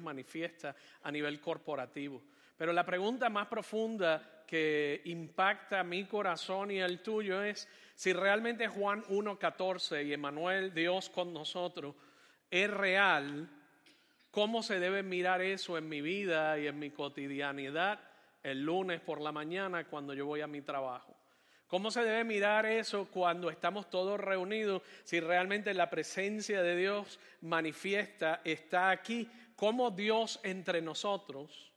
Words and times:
manifiesta 0.00 0.74
a 1.02 1.10
nivel 1.10 1.40
corporativo. 1.40 2.22
Pero 2.56 2.72
la 2.72 2.84
pregunta 2.84 3.28
más 3.28 3.48
profunda 3.48 4.44
que 4.46 5.02
impacta 5.06 5.82
mi 5.82 6.04
corazón 6.04 6.70
y 6.70 6.78
el 6.78 7.00
tuyo 7.00 7.42
es 7.42 7.68
si 7.94 8.12
realmente 8.12 8.68
Juan 8.68 9.02
1.14 9.04 10.06
y 10.06 10.12
Emanuel, 10.12 10.72
Dios 10.72 11.10
con 11.10 11.32
nosotros, 11.32 11.94
es 12.50 12.70
real, 12.70 13.48
¿cómo 14.30 14.62
se 14.62 14.78
debe 14.78 15.02
mirar 15.02 15.40
eso 15.40 15.76
en 15.78 15.88
mi 15.88 16.00
vida 16.00 16.58
y 16.58 16.66
en 16.66 16.78
mi 16.78 16.90
cotidianidad 16.90 18.00
el 18.42 18.62
lunes 18.62 19.00
por 19.00 19.20
la 19.20 19.32
mañana 19.32 19.84
cuando 19.84 20.14
yo 20.14 20.26
voy 20.26 20.40
a 20.40 20.46
mi 20.46 20.60
trabajo? 20.60 21.16
¿Cómo 21.66 21.90
se 21.90 22.04
debe 22.04 22.22
mirar 22.22 22.66
eso 22.66 23.08
cuando 23.10 23.50
estamos 23.50 23.90
todos 23.90 24.20
reunidos? 24.20 24.82
Si 25.02 25.18
realmente 25.18 25.74
la 25.74 25.90
presencia 25.90 26.62
de 26.62 26.76
Dios 26.76 27.18
manifiesta, 27.40 28.42
está 28.44 28.90
aquí, 28.90 29.28
¿cómo 29.56 29.90
Dios 29.90 30.40
entre 30.42 30.80
nosotros, 30.82 31.72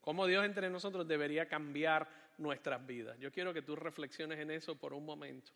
cómo 0.00 0.26
Dios 0.26 0.44
entre 0.44 0.70
nosotros 0.70 1.06
debería 1.06 1.48
cambiar 1.48 2.08
nuestras 2.38 2.84
vidas? 2.86 3.18
Yo 3.18 3.32
quiero 3.32 3.52
que 3.52 3.62
tú 3.62 3.76
reflexiones 3.76 4.38
en 4.38 4.50
eso 4.50 4.76
por 4.76 4.92
un 4.92 5.04
momento. 5.04 5.52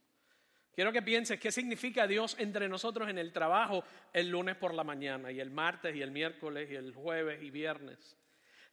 Quiero 0.75 0.91
que 0.91 1.03
pienses 1.03 1.39
qué 1.39 1.53
significa 1.53 2.07
Dios 2.07 2.35
entre 2.39 2.69
nosotros 2.69 3.09
en 3.09 3.19
el 3.19 3.33
trabajo 3.33 3.85
el 4.13 4.31
lunes 4.31 4.57
por 4.57 4.73
la 4.73 4.85
mañana 4.85 5.31
y 5.31 5.39
el 5.39 5.51
martes 5.51 5.95
y 5.95 6.01
el 6.01 6.11
miércoles 6.11 6.71
y 6.71 6.77
el 6.77 6.95
jueves 6.95 7.43
y 7.43 7.51
viernes. 7.51 8.17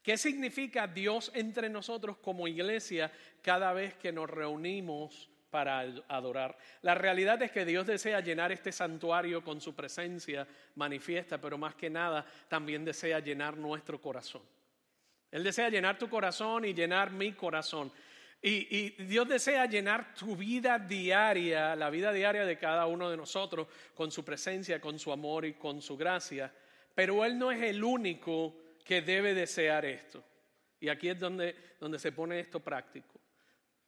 ¿Qué 0.02 0.18
significa 0.18 0.88
Dios 0.88 1.30
entre 1.36 1.70
nosotros 1.70 2.18
como 2.18 2.48
iglesia 2.48 3.12
cada 3.42 3.74
vez 3.74 3.96
que 3.96 4.14
nos 4.14 4.30
reunimos 4.30 5.30
para 5.50 5.80
adorar? 6.08 6.58
La 6.82 6.96
realidad 6.96 7.42
es 7.42 7.52
que 7.52 7.66
Dios 7.66 7.88
desea 7.88 8.20
llenar 8.22 8.52
este 8.52 8.72
santuario 8.72 9.44
con 9.44 9.60
su 9.62 9.76
presencia 9.76 10.48
manifiesta, 10.76 11.40
pero 11.40 11.58
más 11.58 11.76
que 11.76 11.90
nada 11.90 12.26
también 12.48 12.86
desea 12.86 13.20
llenar 13.20 13.58
nuestro 13.58 14.00
corazón. 14.00 14.42
Él 15.32 15.44
desea 15.44 15.70
llenar 15.70 15.98
tu 15.98 16.10
corazón 16.10 16.66
y 16.66 16.74
llenar 16.74 17.12
mi 17.12 17.34
corazón. 17.34 17.92
Y, 18.42 18.92
Dios 19.04 19.28
desea 19.28 19.66
llenar 19.66 20.14
tu 20.14 20.36
vida 20.36 20.80
diaria, 20.80 21.76
la 21.76 21.90
vida 21.90 22.14
diaria 22.14 22.46
de 22.46 22.58
cada 22.58 22.86
uno 22.86 23.10
de 23.10 23.18
nosotros, 23.18 23.68
con 23.94 24.12
su 24.12 24.24
presencia, 24.24 24.80
con 24.80 24.98
su 24.98 25.12
amor 25.12 25.46
y 25.46 25.54
con 25.54 25.82
su 25.82 25.98
gracia. 25.98 26.52
Pero 26.96 27.26
Él 27.26 27.38
no 27.38 27.52
es 27.52 27.62
el 27.62 27.84
único 27.84 28.56
que 28.84 29.02
debe 29.02 29.34
desear 29.34 29.86
esto. 29.86 30.24
Y 30.80 30.88
aquí 30.88 31.10
es 31.10 31.20
donde, 31.20 31.56
donde 31.80 32.00
se 32.00 32.14
pone 32.14 32.40
esto 32.40 32.62
práctico. 32.62 33.19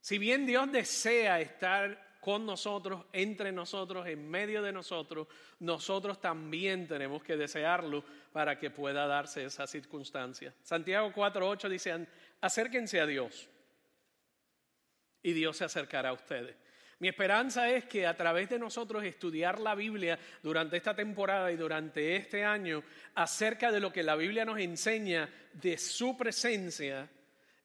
Si 0.01 0.17
bien 0.17 0.45
Dios 0.45 0.71
desea 0.71 1.39
estar 1.39 2.11
con 2.19 2.45
nosotros, 2.45 3.05
entre 3.13 3.51
nosotros, 3.51 4.07
en 4.07 4.29
medio 4.29 4.61
de 4.61 4.71
nosotros, 4.71 5.27
nosotros 5.59 6.19
también 6.19 6.87
tenemos 6.87 7.23
que 7.23 7.37
desearlo 7.37 8.03
para 8.31 8.57
que 8.59 8.69
pueda 8.69 9.07
darse 9.07 9.45
esa 9.45 9.65
circunstancia. 9.65 10.53
Santiago 10.61 11.11
4.8 11.13 11.69
dice, 11.69 12.07
acérquense 12.41 12.99
a 12.99 13.05
Dios 13.05 13.47
y 15.23 15.33
Dios 15.33 15.57
se 15.57 15.65
acercará 15.65 16.09
a 16.09 16.13
ustedes. 16.13 16.55
Mi 16.99 17.07
esperanza 17.07 17.67
es 17.69 17.85
que 17.85 18.05
a 18.05 18.15
través 18.15 18.49
de 18.49 18.59
nosotros 18.59 19.03
estudiar 19.03 19.59
la 19.59 19.73
Biblia 19.73 20.19
durante 20.43 20.77
esta 20.77 20.95
temporada 20.95 21.51
y 21.51 21.55
durante 21.57 22.15
este 22.15 22.43
año 22.43 22.83
acerca 23.15 23.71
de 23.71 23.79
lo 23.79 23.91
que 23.91 24.03
la 24.03 24.15
Biblia 24.15 24.45
nos 24.45 24.59
enseña 24.59 25.27
de 25.53 25.79
su 25.79 26.15
presencia, 26.15 27.09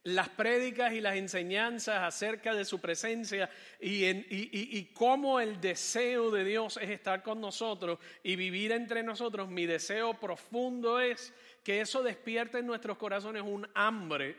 las 0.06 0.28
prédicas 0.28 0.92
y 0.92 1.00
las 1.00 1.16
enseñanzas 1.16 2.00
acerca 2.00 2.54
de 2.54 2.64
su 2.64 2.80
presencia 2.80 3.50
y, 3.80 4.84
cómo 4.94 5.40
el 5.40 5.60
deseo 5.60 6.30
de 6.30 6.44
Dios 6.44 6.78
es 6.80 6.90
estar 6.90 7.24
con 7.24 7.40
nosotros 7.40 7.98
y 8.22 8.36
vivir 8.36 8.70
entre 8.70 9.02
nosotros, 9.02 9.48
mi 9.48 9.66
deseo 9.66 10.14
profundo 10.14 11.00
es 11.00 11.34
que 11.64 11.80
eso 11.80 12.04
despierte 12.04 12.58
en 12.58 12.66
nuestros 12.66 12.96
corazones 12.98 13.42
un 13.42 13.68
hambre 13.74 14.36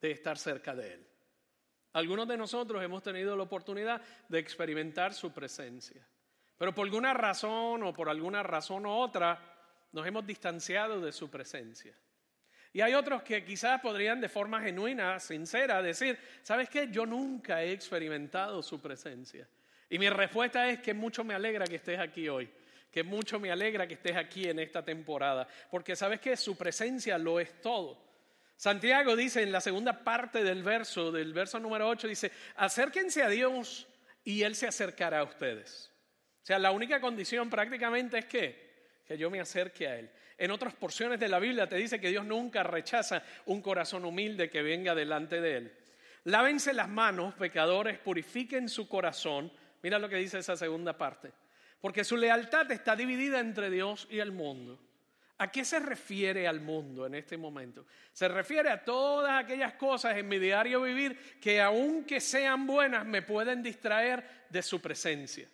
de 0.00 0.10
estar 0.10 0.36
cerca 0.36 0.74
de 0.74 0.94
Él. 0.94 1.06
Algunos 1.92 2.26
de 2.26 2.36
nosotros 2.36 2.82
hemos 2.82 3.04
tenido 3.04 3.36
la 3.36 3.44
oportunidad 3.44 4.02
de 4.28 4.40
experimentar 4.40 5.14
su 5.14 5.32
presencia, 5.32 6.04
pero 6.58 6.74
por 6.74 6.86
alguna 6.86 7.14
razón 7.14 7.84
o 7.84 7.92
por 7.92 8.08
alguna 8.08 8.42
razón 8.42 8.86
u 8.86 8.90
otra 8.90 9.40
nos 9.92 10.04
hemos 10.04 10.26
distanciado 10.26 11.00
de 11.00 11.12
su 11.12 11.30
presencia. 11.30 11.94
Y 12.72 12.80
hay 12.80 12.94
otros 12.94 13.22
que 13.22 13.44
quizás 13.44 13.80
podrían 13.80 14.20
de 14.20 14.28
forma 14.28 14.60
genuina, 14.60 15.18
sincera, 15.18 15.82
decir, 15.82 16.18
¿sabes 16.42 16.68
qué? 16.68 16.88
Yo 16.90 17.04
nunca 17.04 17.62
he 17.62 17.72
experimentado 17.72 18.62
su 18.62 18.80
presencia. 18.80 19.48
Y 19.88 19.98
mi 19.98 20.08
respuesta 20.08 20.68
es 20.68 20.80
que 20.80 20.94
mucho 20.94 21.24
me 21.24 21.34
alegra 21.34 21.66
que 21.66 21.76
estés 21.76 21.98
aquí 21.98 22.28
hoy, 22.28 22.48
que 22.92 23.02
mucho 23.02 23.40
me 23.40 23.50
alegra 23.50 23.88
que 23.88 23.94
estés 23.94 24.16
aquí 24.16 24.48
en 24.48 24.60
esta 24.60 24.84
temporada, 24.84 25.48
porque 25.68 25.96
sabes 25.96 26.20
que 26.20 26.36
su 26.36 26.56
presencia 26.56 27.18
lo 27.18 27.40
es 27.40 27.60
todo. 27.60 28.08
Santiago 28.56 29.16
dice 29.16 29.42
en 29.42 29.50
la 29.50 29.60
segunda 29.60 30.04
parte 30.04 30.44
del 30.44 30.62
verso, 30.62 31.10
del 31.10 31.32
verso 31.32 31.58
número 31.58 31.88
8, 31.88 32.06
dice, 32.06 32.30
acérquense 32.56 33.22
a 33.22 33.28
Dios 33.28 33.88
y 34.22 34.42
Él 34.42 34.54
se 34.54 34.68
acercará 34.68 35.20
a 35.20 35.24
ustedes. 35.24 35.90
O 36.42 36.46
sea, 36.46 36.58
la 36.58 36.70
única 36.70 37.00
condición 37.00 37.50
prácticamente 37.50 38.18
es 38.18 38.26
que, 38.26 38.69
que 39.10 39.18
yo 39.18 39.28
me 39.28 39.40
acerque 39.40 39.88
a 39.88 39.98
Él. 39.98 40.08
En 40.38 40.52
otras 40.52 40.72
porciones 40.72 41.18
de 41.18 41.26
la 41.26 41.40
Biblia 41.40 41.68
te 41.68 41.74
dice 41.74 41.98
que 41.98 42.10
Dios 42.10 42.24
nunca 42.24 42.62
rechaza 42.62 43.24
un 43.46 43.60
corazón 43.60 44.04
humilde 44.04 44.48
que 44.48 44.62
venga 44.62 44.94
delante 44.94 45.40
de 45.40 45.56
Él. 45.56 45.72
Lávense 46.22 46.72
las 46.72 46.88
manos, 46.88 47.34
pecadores, 47.34 47.98
purifiquen 47.98 48.68
su 48.68 48.88
corazón. 48.88 49.50
Mira 49.82 49.98
lo 49.98 50.08
que 50.08 50.14
dice 50.14 50.38
esa 50.38 50.56
segunda 50.56 50.96
parte. 50.96 51.32
Porque 51.80 52.04
su 52.04 52.16
lealtad 52.16 52.70
está 52.70 52.94
dividida 52.94 53.40
entre 53.40 53.68
Dios 53.68 54.06
y 54.12 54.20
el 54.20 54.30
mundo. 54.30 54.78
¿A 55.38 55.50
qué 55.50 55.64
se 55.64 55.80
refiere 55.80 56.46
al 56.46 56.60
mundo 56.60 57.04
en 57.04 57.16
este 57.16 57.36
momento? 57.36 57.86
Se 58.12 58.28
refiere 58.28 58.70
a 58.70 58.84
todas 58.84 59.42
aquellas 59.42 59.72
cosas 59.72 60.16
en 60.18 60.28
mi 60.28 60.38
diario 60.38 60.82
vivir 60.82 61.18
que 61.40 61.60
aunque 61.60 62.20
sean 62.20 62.64
buenas 62.64 63.04
me 63.04 63.22
pueden 63.22 63.60
distraer 63.60 64.24
de 64.48 64.62
su 64.62 64.80
presencia. 64.80 65.48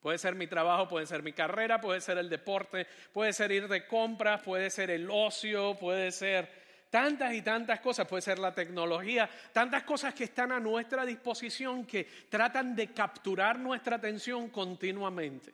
Puede 0.00 0.18
ser 0.18 0.34
mi 0.34 0.46
trabajo, 0.46 0.86
puede 0.86 1.06
ser 1.06 1.22
mi 1.22 1.32
carrera, 1.32 1.80
puede 1.80 2.00
ser 2.00 2.18
el 2.18 2.28
deporte, 2.28 2.86
puede 3.12 3.32
ser 3.32 3.50
ir 3.50 3.66
de 3.66 3.86
compras, 3.86 4.42
puede 4.42 4.70
ser 4.70 4.90
el 4.90 5.08
ocio, 5.10 5.76
puede 5.76 6.12
ser 6.12 6.48
tantas 6.90 7.34
y 7.34 7.42
tantas 7.42 7.80
cosas, 7.80 8.06
puede 8.06 8.22
ser 8.22 8.38
la 8.38 8.54
tecnología, 8.54 9.28
tantas 9.52 9.82
cosas 9.82 10.14
que 10.14 10.24
están 10.24 10.52
a 10.52 10.60
nuestra 10.60 11.04
disposición 11.04 11.84
que 11.84 12.04
tratan 12.28 12.76
de 12.76 12.92
capturar 12.92 13.58
nuestra 13.58 13.96
atención 13.96 14.48
continuamente. 14.50 15.52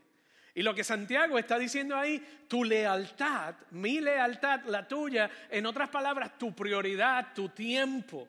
Y 0.55 0.63
lo 0.63 0.75
que 0.75 0.85
Santiago 0.85 1.37
está 1.39 1.59
diciendo 1.59 1.97
ahí, 1.97 2.23
tu 2.47 2.63
lealtad, 2.63 3.57
mi 3.73 4.01
lealtad, 4.01 4.61
la 4.67 4.87
tuya, 4.87 5.29
en 5.51 5.67
otras 5.67 5.89
palabras, 5.89 6.39
tu 6.39 6.55
prioridad, 6.55 7.35
tu 7.35 7.49
tiempo, 7.49 8.29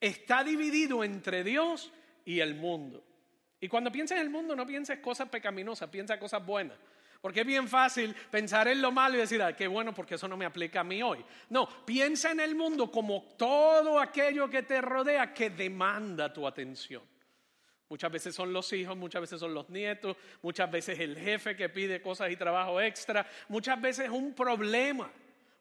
está 0.00 0.42
dividido 0.42 1.04
entre 1.04 1.44
Dios 1.44 1.92
y 2.24 2.40
el 2.40 2.56
mundo. 2.56 3.04
Y 3.60 3.68
cuando 3.68 3.90
pienses 3.90 4.16
en 4.16 4.22
el 4.22 4.30
mundo, 4.30 4.54
no 4.54 4.66
pienses 4.66 4.98
cosas 5.00 5.28
pecaminosas, 5.28 5.88
piensa 5.88 6.18
cosas 6.18 6.44
buenas. 6.44 6.78
Porque 7.20 7.40
es 7.40 7.46
bien 7.46 7.66
fácil 7.66 8.14
pensar 8.30 8.68
en 8.68 8.80
lo 8.80 8.92
malo 8.92 9.16
y 9.16 9.18
decir, 9.18 9.42
ah, 9.42 9.56
qué 9.56 9.66
bueno, 9.66 9.92
porque 9.92 10.14
eso 10.14 10.28
no 10.28 10.36
me 10.36 10.44
aplica 10.44 10.80
a 10.80 10.84
mí 10.84 11.02
hoy. 11.02 11.24
No, 11.50 11.68
piensa 11.84 12.30
en 12.30 12.38
el 12.38 12.54
mundo 12.54 12.90
como 12.92 13.22
todo 13.36 13.98
aquello 13.98 14.48
que 14.48 14.62
te 14.62 14.80
rodea 14.80 15.34
que 15.34 15.50
demanda 15.50 16.32
tu 16.32 16.46
atención. 16.46 17.02
Muchas 17.88 18.12
veces 18.12 18.34
son 18.34 18.52
los 18.52 18.72
hijos, 18.72 18.96
muchas 18.96 19.22
veces 19.22 19.40
son 19.40 19.54
los 19.54 19.68
nietos, 19.70 20.16
muchas 20.42 20.70
veces 20.70 21.00
el 21.00 21.18
jefe 21.18 21.56
que 21.56 21.70
pide 21.70 22.02
cosas 22.02 22.30
y 22.30 22.36
trabajo 22.36 22.80
extra, 22.80 23.26
muchas 23.48 23.80
veces 23.80 24.04
es 24.04 24.10
un 24.10 24.34
problema, 24.34 25.10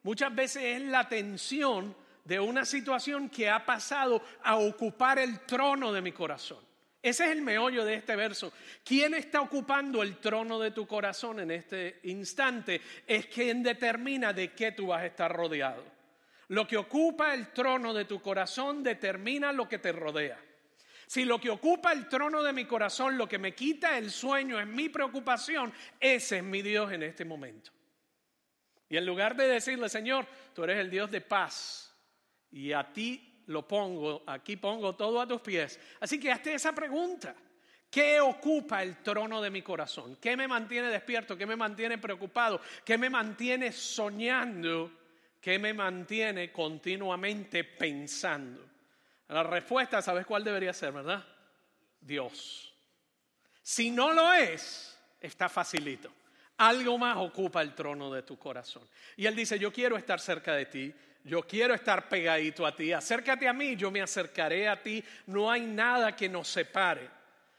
muchas 0.04 0.36
veces 0.36 0.64
es 0.64 0.82
la 0.82 1.08
tensión 1.08 1.96
de 2.26 2.40
una 2.40 2.66
situación 2.66 3.30
que 3.30 3.50
ha 3.50 3.66
pasado 3.66 4.22
a 4.44 4.58
ocupar 4.58 5.18
el 5.18 5.40
trono 5.42 5.94
de 5.94 6.02
mi 6.02 6.12
corazón. 6.12 6.67
Ese 7.08 7.24
es 7.24 7.32
el 7.32 7.42
meollo 7.42 7.86
de 7.86 7.96
este 7.96 8.18
verso. 8.18 8.52
¿Quién 8.84 9.14
está 9.14 9.40
ocupando 9.40 10.04
el 10.04 10.18
trono 10.18 10.60
de 10.60 10.72
tu 10.72 10.86
corazón 10.86 11.40
en 11.40 11.52
este 11.52 12.02
instante? 12.04 12.82
Es 13.08 13.28
quien 13.28 13.64
determina 13.64 14.34
de 14.34 14.52
qué 14.52 14.74
tú 14.74 14.88
vas 14.88 15.04
a 15.04 15.06
estar 15.06 15.34
rodeado. 15.34 15.86
Lo 16.50 16.68
que 16.68 16.76
ocupa 16.76 17.34
el 17.34 17.54
trono 17.54 17.94
de 17.94 18.04
tu 18.04 18.22
corazón 18.22 18.84
determina 18.84 19.54
lo 19.54 19.70
que 19.70 19.80
te 19.80 19.94
rodea. 19.94 20.38
Si 21.06 21.24
lo 21.24 21.40
que 21.40 21.50
ocupa 21.50 21.94
el 21.94 22.10
trono 22.10 22.44
de 22.44 22.52
mi 22.52 22.66
corazón, 22.66 23.18
lo 23.18 23.30
que 23.30 23.38
me 23.38 23.56
quita 23.56 23.98
el 23.98 24.12
sueño 24.12 24.60
es 24.60 24.68
mi 24.68 24.90
preocupación, 24.90 25.72
ese 26.02 26.40
es 26.40 26.44
mi 26.44 26.62
Dios 26.62 26.92
en 26.92 27.04
este 27.04 27.24
momento. 27.24 27.72
Y 28.90 28.98
en 28.98 29.06
lugar 29.06 29.38
de 29.38 29.48
decirle, 29.48 29.88
Señor, 29.88 30.28
tú 30.54 30.66
eres 30.66 30.80
el 30.80 30.90
Dios 30.90 31.10
de 31.10 31.22
paz 31.22 31.96
y 32.52 32.74
a 32.74 32.92
ti 32.92 33.37
lo 33.48 33.68
pongo, 33.68 34.24
aquí 34.28 34.58
pongo 34.58 34.96
todo 34.96 35.20
a 35.20 35.28
tus 35.28 35.42
pies. 35.42 35.80
Así 36.00 36.20
que 36.20 36.32
hazte 36.32 36.54
esa 36.54 36.74
pregunta. 36.74 37.36
¿Qué 37.90 38.20
ocupa 38.20 38.84
el 38.84 38.98
trono 39.02 39.42
de 39.42 39.50
mi 39.50 39.62
corazón? 39.62 40.18
¿Qué 40.18 40.36
me 40.36 40.48
mantiene 40.48 40.90
despierto? 40.90 41.38
¿Qué 41.38 41.46
me 41.46 41.56
mantiene 41.56 41.98
preocupado? 41.98 42.60
¿Qué 42.84 42.98
me 42.98 43.10
mantiene 43.10 43.72
soñando? 43.72 44.92
¿Qué 45.40 45.58
me 45.58 45.74
mantiene 45.74 46.52
continuamente 46.52 47.64
pensando? 47.64 48.62
La 49.30 49.44
respuesta, 49.44 50.02
¿sabes 50.02 50.26
cuál 50.26 50.44
debería 50.44 50.74
ser, 50.74 50.92
verdad? 50.92 51.26
Dios. 52.02 52.74
Si 53.62 53.90
no 53.90 54.12
lo 54.12 54.34
es, 54.34 54.98
está 55.22 55.48
facilito. 55.48 56.12
Algo 56.58 56.98
más 56.98 57.18
ocupa 57.18 57.62
el 57.62 57.76
trono 57.76 58.12
de 58.12 58.24
tu 58.24 58.38
corazón. 58.38 58.84
Y 59.16 59.26
Él 59.26 59.36
dice, 59.36 59.60
yo 59.60 59.72
quiero 59.72 59.96
estar 59.98 60.20
cerca 60.20 60.54
de 60.54 60.66
ti, 60.66 60.94
yo 61.24 61.44
quiero 61.44 61.74
estar 61.74 62.08
pegadito 62.10 62.66
a 62.66 62.76
ti, 62.76 62.94
acércate 62.94 63.48
a 63.48 63.54
mí, 63.54 63.76
yo 63.76 63.92
me 63.92 64.02
acercaré 64.02 64.68
a 64.68 64.82
ti, 64.82 65.04
no 65.28 65.52
hay 65.52 65.62
nada 65.62 66.16
que 66.16 66.30
nos 66.30 66.48
separe. 66.48 67.10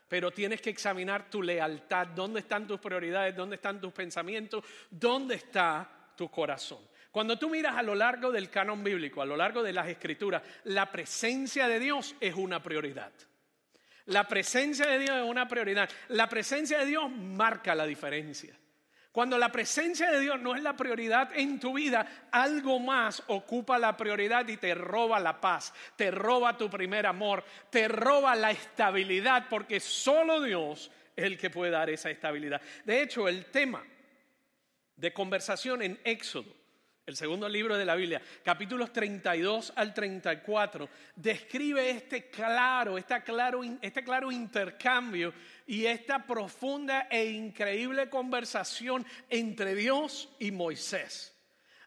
Pero 0.09 0.31
tienes 0.31 0.61
que 0.61 0.71
examinar 0.71 1.29
tu 1.29 1.43
lealtad, 1.43 2.09
dónde 2.09 2.41
están 2.41 2.67
tus 2.67 2.81
prioridades, 2.81 3.37
dónde 3.37 3.57
están 3.57 3.81
tus 3.81 3.93
pensamientos, 3.93 4.65
dónde 4.91 5.35
está 5.35 5.87
tu 6.17 6.31
corazón. 6.31 6.81
Cuando 7.11 7.39
tú 7.39 7.51
miras 7.51 7.77
a 7.77 7.83
lo 7.83 7.95
largo 7.95 8.33
del 8.33 8.51
canon 8.51 8.83
bíblico, 8.83 9.23
a 9.23 9.27
lo 9.27 9.37
largo 9.37 9.63
de 9.63 9.73
las 9.73 9.89
escrituras, 9.89 10.43
la 10.65 10.91
presencia 10.91 11.69
de 11.69 11.79
Dios 11.79 12.15
es 12.21 12.35
una 12.35 12.63
prioridad. 12.63 13.13
La 14.07 14.27
presencia 14.27 14.87
de 14.87 14.99
Dios 14.99 15.17
es 15.17 15.25
una 15.25 15.47
prioridad. 15.47 15.91
La 16.09 16.29
presencia 16.29 16.79
de 16.79 16.87
Dios 16.87 17.11
marca 17.11 17.75
la 17.75 17.87
diferencia. 17.87 18.55
Cuando 19.13 19.39
la 19.39 19.51
presencia 19.51 20.11
de 20.11 20.21
Dios 20.21 20.41
no 20.41 20.55
es 20.55 20.63
la 20.63 20.77
prioridad 20.77 21.31
en 21.35 21.59
tu 21.59 21.75
vida, 21.75 22.29
algo 22.31 22.79
más 22.79 23.23
ocupa 23.29 23.79
la 23.79 23.97
prioridad 23.97 24.47
y 24.49 24.59
te 24.59 24.75
roba 24.75 25.19
la 25.19 25.41
paz, 25.41 25.73
te 25.97 26.11
roba 26.11 26.57
tu 26.57 26.69
primer 26.69 27.07
amor, 27.07 27.43
te 27.71 27.89
roba 27.89 28.37
la 28.37 28.51
estabilidad, 28.51 29.47
porque 29.49 29.81
solo 29.81 30.43
Dios 30.43 30.91
es 31.17 31.25
el 31.25 31.39
que 31.39 31.51
puede 31.51 31.73
dar 31.73 31.91
esa 31.91 32.11
estabilidad. 32.11 32.61
De 32.85 33.03
hecho, 33.03 33.27
el 33.29 33.47
tema 33.47 33.83
de 34.95 35.13
conversación 35.13 35.83
en 35.83 35.99
Éxodo 36.05 36.58
el 37.09 37.17
segundo 37.17 37.49
libro 37.49 37.79
de 37.79 37.87
la 37.87 37.95
Biblia, 37.95 38.21
capítulos 38.45 38.93
32 38.93 39.73
al 39.77 39.95
34, 39.95 40.91
describe 41.17 41.89
este 41.89 42.29
claro, 42.29 42.99
este 42.99 43.23
claro, 43.23 43.63
este 43.81 44.05
claro 44.05 44.31
intercambio 44.31 45.33
y 45.67 45.87
esta 45.87 46.27
profunda 46.27 47.09
e 47.11 47.31
increíble 47.31 48.11
conversación 48.11 49.07
entre 49.31 49.75
Dios 49.75 50.29
y 50.39 50.51
Moisés. 50.51 51.35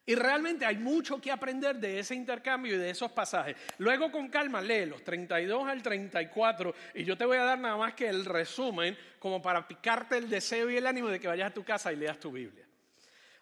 Y 0.07 0.15
realmente 0.15 0.65
hay 0.65 0.77
mucho 0.77 1.21
que 1.21 1.31
aprender 1.31 1.75
de 1.75 1.99
ese 1.99 2.15
intercambio 2.15 2.73
y 2.73 2.79
de 2.79 2.89
esos 2.89 3.11
pasajes. 3.11 3.55
Luego 3.77 4.11
con 4.11 4.27
calma 4.27 4.59
lee 4.59 4.87
los 4.87 5.03
32 5.03 5.69
al 5.69 5.83
34 5.83 6.73
y 6.95 7.03
yo 7.03 7.15
te 7.15 7.25
voy 7.25 7.37
a 7.37 7.43
dar 7.43 7.59
nada 7.59 7.77
más 7.77 7.93
que 7.93 8.09
el 8.09 8.25
resumen 8.25 8.97
como 9.19 9.39
para 9.39 9.67
picarte 9.67 10.17
el 10.17 10.27
deseo 10.27 10.71
y 10.71 10.77
el 10.77 10.87
ánimo 10.87 11.09
de 11.09 11.19
que 11.19 11.27
vayas 11.27 11.51
a 11.51 11.53
tu 11.53 11.63
casa 11.63 11.93
y 11.93 11.97
leas 11.97 12.19
tu 12.19 12.31
Biblia. 12.31 12.65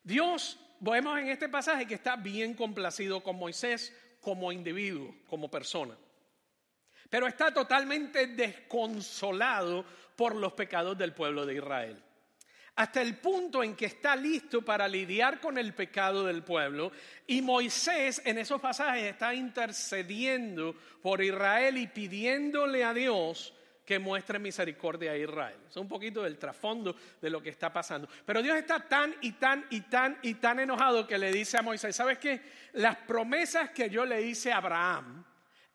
Dios 0.04 0.60
vemos 0.80 1.20
en 1.20 1.30
este 1.30 1.50
pasaje 1.50 1.86
que 1.86 1.96
está 1.96 2.16
bien 2.16 2.54
complacido 2.54 3.22
con 3.22 3.38
Moisés 3.38 3.94
como 4.22 4.52
individuo, 4.52 5.16
como 5.28 5.50
persona. 5.50 5.98
Pero 7.10 7.28
está 7.28 7.54
totalmente 7.54 8.28
desconsolado 8.28 9.86
por 10.16 10.36
los 10.36 10.54
pecados 10.54 10.98
del 10.98 11.14
pueblo 11.14 11.46
de 11.46 11.56
Israel. 11.56 12.04
Hasta 12.76 13.02
el 13.02 13.18
punto 13.18 13.62
en 13.62 13.76
que 13.76 13.88
está 13.88 14.16
listo 14.16 14.62
para 14.64 14.88
lidiar 14.88 15.42
con 15.42 15.58
el 15.58 15.74
pecado 15.74 16.26
del 16.26 16.44
pueblo. 16.44 16.92
Y 17.28 17.42
Moisés 17.42 18.22
en 18.24 18.38
esos 18.38 18.62
pasajes 18.62 19.04
está 19.04 19.34
intercediendo 19.34 20.75
por 21.02 21.22
Israel 21.22 21.78
y 21.78 21.88
pidiéndole 21.88 22.84
a 22.84 22.94
Dios 22.94 23.54
que 23.89 23.97
muestre 23.97 24.38
misericordia 24.38 25.13
a 25.13 25.18
Israel. 25.18 25.57
Es 25.68 25.75
un 25.75 25.88
poquito 25.88 26.21
del 26.21 26.38
trasfondo 26.38 26.95
de 27.19 27.27
lo 27.27 27.41
que 27.41 27.50
está 27.50 27.74
pasando. 27.74 28.07
Pero 28.24 28.44
Dios 28.44 28.56
está 28.56 28.88
tan 28.88 29.15
y 29.21 29.31
tan 29.31 29.65
y 29.71 29.81
tan 29.81 30.15
y 30.21 30.36
tan 30.36 30.59
enojado 30.59 31.07
que 31.07 31.18
le 31.18 31.31
dice 31.31 31.57
a 31.57 31.63
Moisés, 31.63 31.95
¿sabes 31.95 32.19
qué? 32.19 32.39
Las 32.74 32.97
promesas 32.97 33.71
que 33.71 33.89
yo 33.89 34.06
le 34.06 34.21
hice 34.21 34.51
a 34.51 34.57
Abraham, 34.57 35.25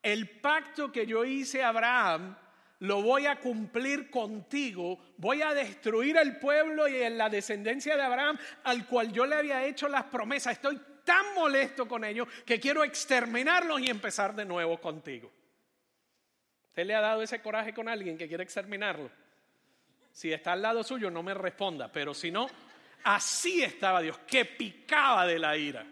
el 0.01 0.31
pacto 0.31 0.93
que 0.93 1.09
yo 1.09 1.25
hice 1.25 1.65
a 1.65 1.71
Abraham, 1.71 2.37
lo 2.79 3.03
voy 3.03 3.27
a 3.27 3.41
cumplir 3.41 4.09
contigo, 4.11 5.01
voy 5.17 5.43
a 5.43 5.53
destruir 5.53 6.17
el 6.17 6.37
pueblo 6.37 6.87
y 6.87 7.03
en 7.03 7.19
la 7.19 7.29
descendencia 7.29 7.97
de 7.97 8.03
Abraham 8.03 8.39
al 8.63 8.87
cual 8.87 9.11
yo 9.11 9.27
le 9.27 9.35
había 9.35 9.65
hecho 9.65 9.89
las 9.89 10.05
promesas. 10.05 10.53
Estoy 10.53 10.81
tan 11.03 11.35
molesto 11.35 11.89
con 11.89 12.05
ellos 12.05 12.29
que 12.47 12.61
quiero 12.61 12.85
exterminarlos 12.85 13.81
y 13.81 13.91
empezar 13.91 14.37
de 14.37 14.45
nuevo 14.45 14.81
contigo. 14.81 15.33
¿Usted 16.75 16.87
le 16.87 16.97
ha 16.97 17.01
dado 17.01 17.23
ese 17.23 17.41
coraje 17.41 17.73
con 17.73 17.89
alguien 17.89 18.19
que 18.19 18.27
quiere 18.27 18.43
exterminarlo? 18.43 19.09
Si 20.11 20.33
está 20.33 20.55
al 20.55 20.63
lado 20.63 20.83
suyo, 20.83 21.09
no 21.09 21.23
me 21.23 21.33
responda, 21.33 21.87
pero 21.93 22.13
si 22.13 22.33
no, 22.33 22.49
así 23.05 23.63
estaba 23.63 24.03
Dios, 24.03 24.19
que 24.27 24.45
picaba 24.45 25.25
de 25.25 25.39
la 25.39 25.57
ira. 25.57 25.87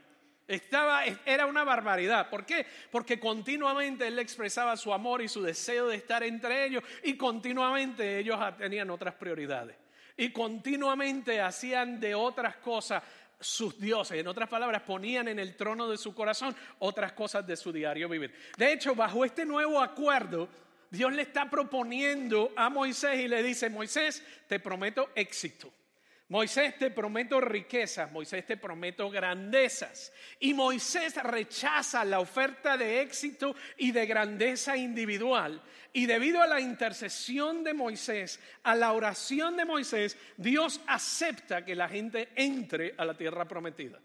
Estaba, 0.49 1.05
era 1.25 1.47
una 1.47 1.63
barbaridad. 1.63 2.29
¿Por 2.29 2.45
qué? 2.45 2.67
Porque 2.91 3.21
continuamente 3.21 4.09
él 4.09 4.19
expresaba 4.19 4.77
su 4.77 4.93
amor 4.93 5.23
y 5.23 5.29
su 5.29 5.41
deseo 5.41 5.87
de 5.87 5.95
estar 5.95 6.25
entre 6.25 6.65
ellos 6.65 6.83
y 7.05 7.17
continuamente 7.17 8.19
ellos 8.19 8.41
tenían 8.59 8.91
otras 8.91 9.15
prioridades. 9.15 9.77
Y 10.17 10.31
continuamente 10.33 11.41
hacían 11.41 12.01
de 12.01 12.17
otras 12.17 12.57
cosas 12.57 13.05
sus 13.39 13.79
dioses. 13.79 14.19
En 14.19 14.27
otras 14.27 14.49
palabras, 14.49 14.83
ponían 14.83 15.29
en 15.29 15.39
el 15.39 15.55
trono 15.55 15.89
de 15.89 15.97
su 15.97 16.13
corazón 16.13 16.57
otras 16.81 17.13
cosas 17.13 17.47
de 17.47 17.57
su 17.57 17.73
diario 17.73 18.09
vivir. 18.09 18.35
De 18.57 18.73
hecho, 18.73 18.97
bajo 18.97 19.25
este 19.25 19.45
nuevo 19.45 19.81
acuerdo, 19.81 20.49
Dios 20.93 21.11
le 21.15 21.23
está 21.23 21.49
proponiendo 21.49 22.53
a 22.55 22.69
Moisés 22.69 23.21
y 23.21 23.27
le 23.27 23.43
dice, 23.43 23.71
Moisés, 23.71 24.23
te 24.47 24.61
prometo 24.61 25.09
éxito. 25.15 25.73
Moisés, 26.29 26.79
te 26.79 26.91
prometo 26.91 27.41
riquezas, 27.41 28.13
Moisés, 28.13 28.45
te 28.45 28.59
prometo 28.59 29.09
grandezas. 29.09 30.13
Y 30.39 30.53
Moisés 30.53 31.15
rechaza 31.23 32.05
la 32.05 32.21
oferta 32.21 32.77
de 32.77 33.01
éxito 33.01 33.57
y 33.79 33.93
de 33.93 34.05
grandeza 34.05 34.77
individual. 34.77 35.63
Y 35.95 36.05
debido 36.05 36.43
a 36.43 36.47
la 36.47 36.61
intercesión 36.61 37.65
de 37.65 37.73
Moisés, 37.73 38.39
a 38.63 38.75
la 38.75 38.93
oración 38.93 39.57
de 39.57 39.65
Moisés, 39.65 40.19
Dios 40.37 40.79
acepta 40.87 41.65
que 41.65 41.75
la 41.75 41.89
gente 41.89 42.29
entre 42.37 42.95
a 42.99 43.07
la 43.07 43.17
tierra 43.17 43.49
prometida 43.49 43.99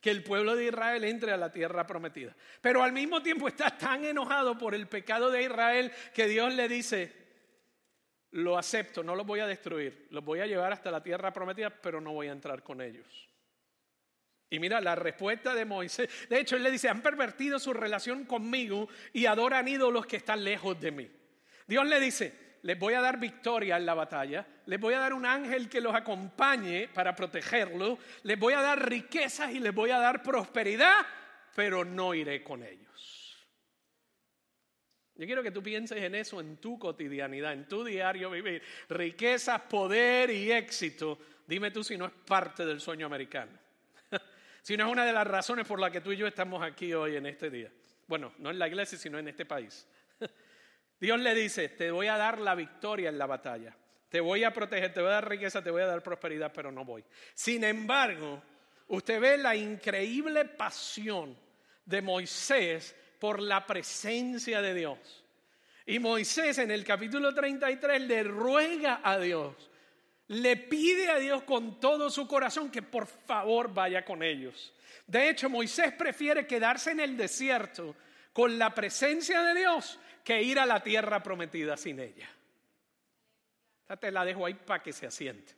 que 0.00 0.10
el 0.10 0.22
pueblo 0.22 0.54
de 0.54 0.66
Israel 0.66 1.04
entre 1.04 1.32
a 1.32 1.36
la 1.36 1.50
tierra 1.50 1.86
prometida. 1.86 2.34
Pero 2.60 2.82
al 2.82 2.92
mismo 2.92 3.22
tiempo 3.22 3.48
está 3.48 3.76
tan 3.76 4.04
enojado 4.04 4.56
por 4.56 4.74
el 4.74 4.86
pecado 4.86 5.30
de 5.30 5.42
Israel 5.42 5.92
que 6.14 6.28
Dios 6.28 6.54
le 6.54 6.68
dice, 6.68 7.12
lo 8.32 8.58
acepto, 8.58 9.02
no 9.02 9.16
los 9.16 9.26
voy 9.26 9.40
a 9.40 9.46
destruir, 9.46 10.06
los 10.10 10.24
voy 10.24 10.40
a 10.40 10.46
llevar 10.46 10.72
hasta 10.72 10.90
la 10.90 11.02
tierra 11.02 11.32
prometida, 11.32 11.70
pero 11.70 12.00
no 12.00 12.12
voy 12.12 12.28
a 12.28 12.32
entrar 12.32 12.62
con 12.62 12.80
ellos. 12.80 13.28
Y 14.50 14.58
mira 14.60 14.80
la 14.80 14.94
respuesta 14.94 15.54
de 15.54 15.64
Moisés. 15.64 16.08
De 16.28 16.40
hecho, 16.40 16.56
él 16.56 16.62
le 16.62 16.70
dice, 16.70 16.88
han 16.88 17.02
pervertido 17.02 17.58
su 17.58 17.74
relación 17.74 18.24
conmigo 18.24 18.88
y 19.12 19.26
adoran 19.26 19.68
ídolos 19.68 20.06
que 20.06 20.16
están 20.16 20.42
lejos 20.42 20.80
de 20.80 20.90
mí. 20.90 21.10
Dios 21.66 21.86
le 21.86 22.00
dice, 22.00 22.47
les 22.68 22.78
voy 22.78 22.92
a 22.92 23.00
dar 23.00 23.18
victoria 23.18 23.78
en 23.78 23.86
la 23.86 23.94
batalla, 23.94 24.46
les 24.66 24.78
voy 24.78 24.92
a 24.92 24.98
dar 24.98 25.14
un 25.14 25.24
ángel 25.24 25.70
que 25.70 25.80
los 25.80 25.94
acompañe 25.94 26.90
para 26.92 27.16
protegerlos, 27.16 27.98
les 28.24 28.38
voy 28.38 28.52
a 28.52 28.60
dar 28.60 28.90
riquezas 28.90 29.52
y 29.52 29.58
les 29.58 29.74
voy 29.74 29.88
a 29.88 29.98
dar 29.98 30.22
prosperidad, 30.22 30.96
pero 31.56 31.82
no 31.82 32.12
iré 32.12 32.44
con 32.44 32.62
ellos. 32.62 33.48
Yo 35.14 35.24
quiero 35.24 35.42
que 35.42 35.50
tú 35.50 35.62
pienses 35.62 36.02
en 36.02 36.14
eso 36.14 36.40
en 36.40 36.58
tu 36.58 36.78
cotidianidad, 36.78 37.54
en 37.54 37.66
tu 37.66 37.82
diario 37.82 38.28
vivir. 38.28 38.62
Riquezas, 38.90 39.62
poder 39.62 40.28
y 40.28 40.52
éxito. 40.52 41.18
Dime 41.46 41.70
tú 41.70 41.82
si 41.82 41.96
no 41.96 42.04
es 42.04 42.12
parte 42.26 42.66
del 42.66 42.82
sueño 42.82 43.06
americano. 43.06 43.52
si 44.62 44.76
no 44.76 44.84
es 44.84 44.92
una 44.92 45.06
de 45.06 45.14
las 45.14 45.26
razones 45.26 45.66
por 45.66 45.80
las 45.80 45.90
que 45.90 46.02
tú 46.02 46.12
y 46.12 46.18
yo 46.18 46.26
estamos 46.26 46.62
aquí 46.62 46.92
hoy 46.92 47.16
en 47.16 47.24
este 47.24 47.48
día. 47.48 47.72
Bueno, 48.06 48.34
no 48.36 48.50
en 48.50 48.58
la 48.58 48.68
iglesia, 48.68 48.98
sino 48.98 49.18
en 49.18 49.28
este 49.28 49.46
país. 49.46 49.88
Dios 51.00 51.20
le 51.20 51.34
dice, 51.34 51.68
te 51.68 51.90
voy 51.90 52.08
a 52.08 52.16
dar 52.16 52.38
la 52.40 52.54
victoria 52.54 53.08
en 53.08 53.18
la 53.18 53.26
batalla, 53.26 53.74
te 54.08 54.20
voy 54.20 54.44
a 54.44 54.52
proteger, 54.52 54.92
te 54.92 55.00
voy 55.00 55.10
a 55.10 55.14
dar 55.14 55.28
riqueza, 55.28 55.62
te 55.62 55.70
voy 55.70 55.82
a 55.82 55.86
dar 55.86 56.02
prosperidad, 56.02 56.52
pero 56.52 56.72
no 56.72 56.84
voy. 56.84 57.04
Sin 57.34 57.62
embargo, 57.62 58.42
usted 58.88 59.20
ve 59.20 59.38
la 59.38 59.54
increíble 59.54 60.44
pasión 60.44 61.36
de 61.84 62.02
Moisés 62.02 62.96
por 63.18 63.40
la 63.40 63.66
presencia 63.66 64.60
de 64.60 64.74
Dios. 64.74 65.24
Y 65.86 65.98
Moisés 65.98 66.58
en 66.58 66.70
el 66.70 66.84
capítulo 66.84 67.32
33 67.34 68.02
le 68.02 68.22
ruega 68.24 69.00
a 69.02 69.18
Dios, 69.18 69.54
le 70.28 70.56
pide 70.56 71.08
a 71.08 71.18
Dios 71.18 71.44
con 71.44 71.80
todo 71.80 72.10
su 72.10 72.26
corazón 72.26 72.70
que 72.70 72.82
por 72.82 73.06
favor 73.06 73.72
vaya 73.72 74.04
con 74.04 74.22
ellos. 74.22 74.74
De 75.06 75.30
hecho, 75.30 75.48
Moisés 75.48 75.92
prefiere 75.92 76.46
quedarse 76.46 76.90
en 76.90 77.00
el 77.00 77.16
desierto 77.16 77.96
con 78.38 78.56
la 78.56 78.72
presencia 78.72 79.42
de 79.42 79.58
Dios 79.58 79.98
que 80.22 80.40
ir 80.40 80.60
a 80.60 80.64
la 80.64 80.80
tierra 80.80 81.20
prometida 81.24 81.76
sin 81.76 81.98
ella. 81.98 82.28
Ya 83.88 83.96
te 83.96 84.12
la 84.12 84.24
dejo 84.24 84.46
ahí 84.46 84.54
para 84.54 84.80
que 84.80 84.92
se 84.92 85.08
asiente. 85.08 85.56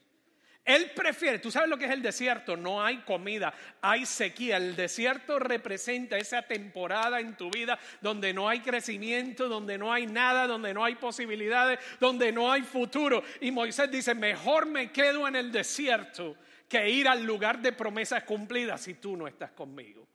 Él 0.64 0.90
prefiere, 0.96 1.40
tú 1.40 1.50
sabes 1.50 1.68
lo 1.68 1.76
que 1.76 1.84
es 1.84 1.90
el 1.90 2.00
desierto, 2.00 2.56
no 2.56 2.82
hay 2.82 3.02
comida, 3.02 3.52
hay 3.82 4.06
sequía. 4.06 4.56
El 4.56 4.76
desierto 4.76 5.38
representa 5.38 6.16
esa 6.16 6.40
temporada 6.40 7.20
en 7.20 7.36
tu 7.36 7.50
vida 7.50 7.78
donde 8.00 8.32
no 8.32 8.48
hay 8.48 8.60
crecimiento, 8.60 9.46
donde 9.46 9.76
no 9.76 9.92
hay 9.92 10.06
nada, 10.06 10.46
donde 10.46 10.72
no 10.72 10.82
hay 10.82 10.94
posibilidades, 10.94 11.80
donde 12.00 12.32
no 12.32 12.50
hay 12.50 12.62
futuro. 12.62 13.22
Y 13.42 13.50
Moisés 13.50 13.90
dice, 13.90 14.14
mejor 14.14 14.64
me 14.64 14.90
quedo 14.90 15.28
en 15.28 15.36
el 15.36 15.52
desierto 15.52 16.34
que 16.66 16.88
ir 16.88 17.08
al 17.08 17.24
lugar 17.24 17.60
de 17.60 17.74
promesas 17.74 18.22
cumplidas 18.22 18.80
si 18.80 18.94
tú 18.94 19.18
no 19.18 19.28
estás 19.28 19.50
conmigo. 19.50 20.08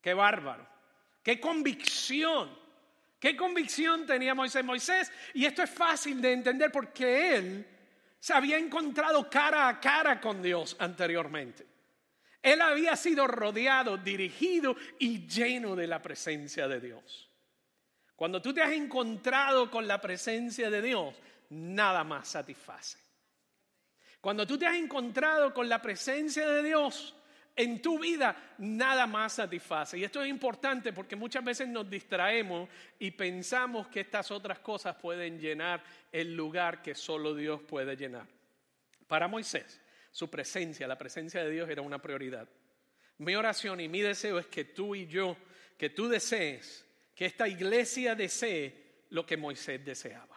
Qué 0.00 0.14
bárbaro, 0.14 0.75
qué 1.26 1.40
convicción 1.40 2.48
¿Qué 3.18 3.34
convicción 3.36 4.06
tenía 4.06 4.34
Moisés? 4.34 4.64
Moisés, 4.64 5.12
y 5.34 5.46
esto 5.46 5.62
es 5.62 5.70
fácil 5.70 6.20
de 6.20 6.32
entender 6.32 6.70
porque 6.70 7.34
él 7.34 7.66
se 8.20 8.34
había 8.34 8.56
encontrado 8.56 9.28
cara 9.28 9.66
a 9.68 9.80
cara 9.80 10.20
con 10.20 10.40
Dios 10.40 10.76
anteriormente. 10.78 11.66
Él 12.42 12.60
había 12.60 12.94
sido 12.94 13.26
rodeado, 13.26 13.96
dirigido 13.96 14.76
y 15.00 15.26
lleno 15.26 15.74
de 15.74 15.88
la 15.88 16.00
presencia 16.00 16.68
de 16.68 16.78
Dios. 16.78 17.28
Cuando 18.14 18.40
tú 18.40 18.54
te 18.54 18.62
has 18.62 18.72
encontrado 18.72 19.70
con 19.70 19.88
la 19.88 20.00
presencia 20.00 20.70
de 20.70 20.82
Dios, 20.82 21.16
nada 21.50 22.04
más 22.04 22.28
satisface. 22.28 22.98
Cuando 24.20 24.46
tú 24.46 24.58
te 24.58 24.66
has 24.66 24.76
encontrado 24.76 25.52
con 25.52 25.68
la 25.68 25.82
presencia 25.82 26.46
de 26.48 26.62
Dios 26.62 27.15
en 27.56 27.80
tu 27.80 27.98
vida, 27.98 28.54
nada 28.58 29.06
más 29.06 29.32
satisface. 29.32 29.98
Y 29.98 30.04
esto 30.04 30.22
es 30.22 30.28
importante 30.28 30.92
porque 30.92 31.16
muchas 31.16 31.42
veces 31.42 31.66
nos 31.66 31.88
distraemos 31.88 32.68
y 32.98 33.10
pensamos 33.12 33.88
que 33.88 34.00
estas 34.00 34.30
otras 34.30 34.58
cosas 34.58 34.96
pueden 34.96 35.40
llenar 35.40 35.82
el 36.12 36.36
lugar 36.36 36.82
que 36.82 36.94
solo 36.94 37.34
Dios 37.34 37.62
puede 37.62 37.96
llenar. 37.96 38.26
Para 39.06 39.26
Moisés, 39.26 39.80
su 40.10 40.28
presencia, 40.28 40.86
la 40.86 40.98
presencia 40.98 41.42
de 41.42 41.50
Dios 41.50 41.68
era 41.70 41.80
una 41.80 42.00
prioridad. 42.00 42.46
Mi 43.18 43.34
oración 43.34 43.80
y 43.80 43.88
mi 43.88 44.02
deseo 44.02 44.38
es 44.38 44.46
que 44.46 44.64
tú 44.64 44.94
y 44.94 45.06
yo, 45.06 45.36
que 45.78 45.88
tú 45.88 46.08
desees 46.08 46.84
que 47.14 47.24
esta 47.24 47.48
iglesia 47.48 48.14
desee 48.14 49.04
lo 49.10 49.24
que 49.24 49.38
Moisés 49.38 49.82
deseaba. 49.82 50.35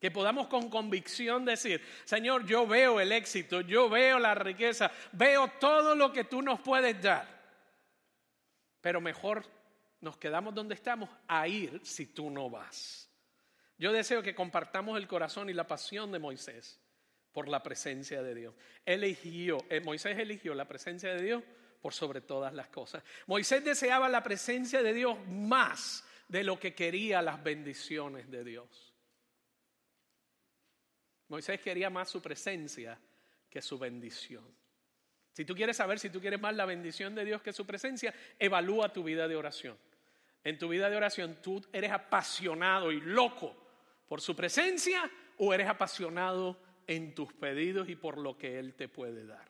Que 0.00 0.10
podamos 0.10 0.48
con 0.48 0.70
convicción 0.70 1.44
decir, 1.44 1.84
Señor, 2.04 2.46
yo 2.46 2.66
veo 2.66 3.00
el 3.00 3.12
éxito, 3.12 3.60
yo 3.60 3.90
veo 3.90 4.18
la 4.18 4.34
riqueza, 4.34 4.90
veo 5.12 5.48
todo 5.60 5.94
lo 5.94 6.12
que 6.12 6.24
tú 6.24 6.40
nos 6.40 6.60
puedes 6.60 7.00
dar. 7.02 7.28
Pero 8.80 9.00
mejor 9.00 9.44
nos 10.00 10.16
quedamos 10.16 10.54
donde 10.54 10.74
estamos 10.74 11.10
a 11.28 11.46
ir 11.46 11.80
si 11.84 12.06
tú 12.06 12.30
no 12.30 12.48
vas. 12.48 13.10
Yo 13.76 13.92
deseo 13.92 14.22
que 14.22 14.34
compartamos 14.34 14.98
el 14.98 15.06
corazón 15.06 15.50
y 15.50 15.52
la 15.52 15.66
pasión 15.66 16.12
de 16.12 16.18
Moisés 16.18 16.80
por 17.32 17.48
la 17.48 17.62
presencia 17.62 18.22
de 18.22 18.34
Dios. 18.34 18.54
Eligió, 18.84 19.58
eh, 19.68 19.80
Moisés 19.80 20.18
eligió 20.18 20.54
la 20.54 20.66
presencia 20.66 21.14
de 21.14 21.22
Dios 21.22 21.42
por 21.80 21.94
sobre 21.94 22.20
todas 22.20 22.52
las 22.52 22.68
cosas. 22.68 23.02
Moisés 23.26 23.64
deseaba 23.64 24.08
la 24.08 24.22
presencia 24.22 24.82
de 24.82 24.92
Dios 24.92 25.16
más 25.28 26.04
de 26.28 26.44
lo 26.44 26.58
que 26.58 26.74
quería 26.74 27.22
las 27.22 27.42
bendiciones 27.42 28.30
de 28.30 28.44
Dios. 28.44 28.89
Moisés 31.30 31.60
quería 31.60 31.88
más 31.90 32.10
su 32.10 32.20
presencia 32.20 32.98
que 33.48 33.62
su 33.62 33.78
bendición. 33.78 34.44
Si 35.32 35.44
tú 35.44 35.54
quieres 35.54 35.76
saber 35.76 35.98
si 35.98 36.10
tú 36.10 36.20
quieres 36.20 36.40
más 36.40 36.54
la 36.54 36.66
bendición 36.66 37.14
de 37.14 37.24
Dios 37.24 37.40
que 37.40 37.52
su 37.52 37.64
presencia, 37.64 38.12
evalúa 38.38 38.92
tu 38.92 39.04
vida 39.04 39.28
de 39.28 39.36
oración. 39.36 39.78
En 40.42 40.58
tu 40.58 40.68
vida 40.68 40.90
de 40.90 40.96
oración, 40.96 41.38
¿tú 41.40 41.64
eres 41.72 41.92
apasionado 41.92 42.90
y 42.90 43.00
loco 43.00 43.56
por 44.08 44.20
su 44.20 44.34
presencia 44.34 45.08
o 45.38 45.54
eres 45.54 45.68
apasionado 45.68 46.60
en 46.86 47.14
tus 47.14 47.32
pedidos 47.32 47.88
y 47.88 47.94
por 47.94 48.18
lo 48.18 48.36
que 48.36 48.58
Él 48.58 48.74
te 48.74 48.88
puede 48.88 49.24
dar? 49.24 49.48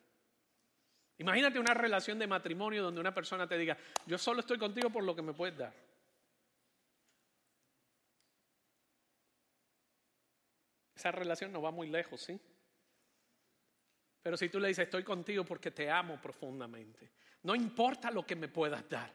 Imagínate 1.17 1.59
una 1.59 1.73
relación 1.73 2.19
de 2.19 2.27
matrimonio 2.27 2.83
donde 2.83 3.01
una 3.01 3.13
persona 3.13 3.47
te 3.47 3.57
diga, 3.57 3.75
yo 4.05 4.17
solo 4.17 4.41
estoy 4.41 4.57
contigo 4.57 4.89
por 4.89 5.03
lo 5.03 5.15
que 5.15 5.21
me 5.21 5.33
puedes 5.33 5.57
dar. 5.57 5.73
Esa 11.01 11.09
relación 11.09 11.51
no 11.51 11.63
va 11.63 11.71
muy 11.71 11.89
lejos, 11.89 12.21
¿sí? 12.21 12.39
Pero 14.21 14.37
si 14.37 14.49
tú 14.49 14.59
le 14.59 14.67
dices, 14.67 14.83
estoy 14.83 15.03
contigo 15.03 15.43
porque 15.43 15.71
te 15.71 15.89
amo 15.89 16.21
profundamente, 16.21 17.09
no 17.41 17.55
importa 17.55 18.11
lo 18.11 18.23
que 18.23 18.35
me 18.35 18.47
puedas 18.47 18.87
dar, 18.87 19.11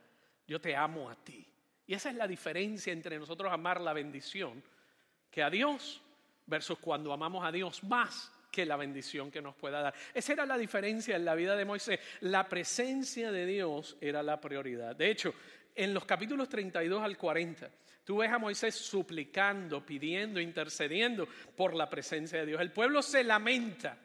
yo 0.48 0.60
te 0.60 0.74
amo 0.74 1.08
a 1.08 1.14
ti. 1.14 1.46
Y 1.86 1.94
esa 1.94 2.10
es 2.10 2.16
la 2.16 2.26
diferencia 2.26 2.92
entre 2.92 3.20
nosotros 3.20 3.52
amar 3.52 3.80
la 3.80 3.92
bendición 3.92 4.64
que 5.30 5.44
a 5.44 5.48
Dios 5.48 6.02
versus 6.46 6.80
cuando 6.80 7.12
amamos 7.12 7.44
a 7.44 7.52
Dios 7.52 7.84
más 7.84 8.32
que 8.50 8.66
la 8.66 8.74
bendición 8.74 9.30
que 9.30 9.40
nos 9.40 9.54
pueda 9.54 9.80
dar. 9.80 9.94
Esa 10.12 10.32
era 10.32 10.44
la 10.44 10.58
diferencia 10.58 11.14
en 11.14 11.24
la 11.24 11.36
vida 11.36 11.54
de 11.54 11.64
Moisés. 11.64 12.00
La 12.22 12.48
presencia 12.48 13.30
de 13.30 13.46
Dios 13.46 13.96
era 14.00 14.24
la 14.24 14.40
prioridad. 14.40 14.96
De 14.96 15.08
hecho, 15.08 15.32
en 15.76 15.94
los 15.94 16.04
capítulos 16.04 16.48
32 16.48 17.02
al 17.02 17.16
40, 17.16 17.70
tú 18.04 18.18
ves 18.18 18.32
a 18.32 18.38
Moisés 18.38 18.74
suplicando, 18.74 19.84
pidiendo, 19.84 20.40
intercediendo 20.40 21.28
por 21.54 21.74
la 21.74 21.88
presencia 21.88 22.40
de 22.40 22.46
Dios. 22.46 22.60
El 22.60 22.72
pueblo 22.72 23.02
se 23.02 23.22
lamenta 23.22 23.98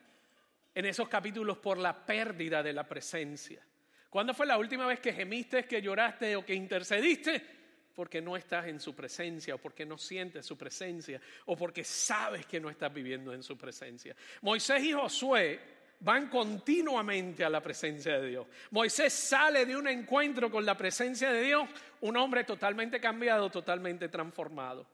en 0.76 0.86
esos 0.86 1.08
capítulos 1.08 1.58
por 1.58 1.78
la 1.78 2.06
pérdida 2.06 2.62
de 2.62 2.74
la 2.74 2.88
presencia. 2.88 3.66
¿Cuándo 4.10 4.34
fue 4.34 4.46
la 4.46 4.58
última 4.58 4.86
vez 4.86 5.00
que 5.00 5.14
gemiste, 5.14 5.64
que 5.66 5.82
lloraste 5.82 6.36
o 6.36 6.46
que 6.46 6.54
intercediste? 6.54 7.62
porque 7.94 8.22
no 8.22 8.38
estás 8.38 8.68
en 8.68 8.80
su 8.80 8.96
presencia 8.96 9.56
o 9.56 9.58
porque 9.58 9.86
no 9.86 9.98
sientes 9.98 10.46
su 10.46 10.58
presencia 10.58 11.22
o 11.46 11.56
porque 11.56 11.84
sabes 11.84 12.46
que 12.46 12.60
no 12.60 12.70
estás 12.70 12.94
viviendo 12.94 13.34
en 13.34 13.44
su 13.44 13.58
presencia. 13.58 14.16
Moisés 14.42 14.84
y 14.84 14.94
Josué 14.94 15.60
van 16.02 16.28
continuamente 16.28 17.44
a 17.46 17.50
la 17.50 17.62
presencia 17.62 18.20
de 18.20 18.28
Dios. 18.28 18.48
Moisés 18.72 19.14
sale 19.14 19.66
de 19.66 19.76
un 19.76 19.88
encuentro 19.88 20.52
con 20.52 20.66
la 20.66 20.76
presencia 20.76 21.32
de 21.32 21.44
Dios, 21.44 21.70
un 22.02 22.18
hombre 22.18 22.44
totalmente 22.44 23.00
cambiado, 23.00 23.50
totalmente 23.50 24.10
transformado. 24.10 24.86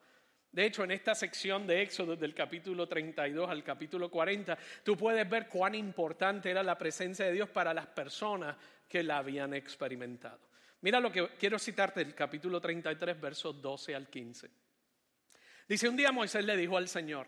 De 0.51 0.65
hecho, 0.65 0.83
en 0.83 0.91
esta 0.91 1.13
sección 1.13 1.67
de 1.67 1.81
Éxodo, 1.81 2.15
del 2.15 2.33
capítulo 2.33 2.87
32 2.87 3.49
al 3.49 3.63
capítulo 3.63 4.09
40, 4.09 4.57
tú 4.83 4.97
puedes 4.97 5.29
ver 5.29 5.47
cuán 5.47 5.75
importante 5.75 6.49
era 6.49 6.63
la 6.63 6.77
presencia 6.77 7.25
de 7.25 7.33
Dios 7.33 7.49
para 7.49 7.73
las 7.73 7.87
personas 7.87 8.55
que 8.87 9.03
la 9.03 9.17
habían 9.17 9.53
experimentado. 9.53 10.39
Mira 10.81 10.99
lo 10.99 11.11
que 11.11 11.27
quiero 11.39 11.59
citarte 11.59 12.03
del 12.03 12.13
capítulo 12.15 12.59
33, 12.59 13.19
versos 13.19 13.61
12 13.61 13.95
al 13.95 14.07
15. 14.07 14.49
Dice, 15.67 15.89
un 15.89 15.97
día 15.97 16.11
Moisés 16.11 16.45
le 16.45 16.55
dijo 16.55 16.77
al 16.77 16.87
Señor, 16.87 17.27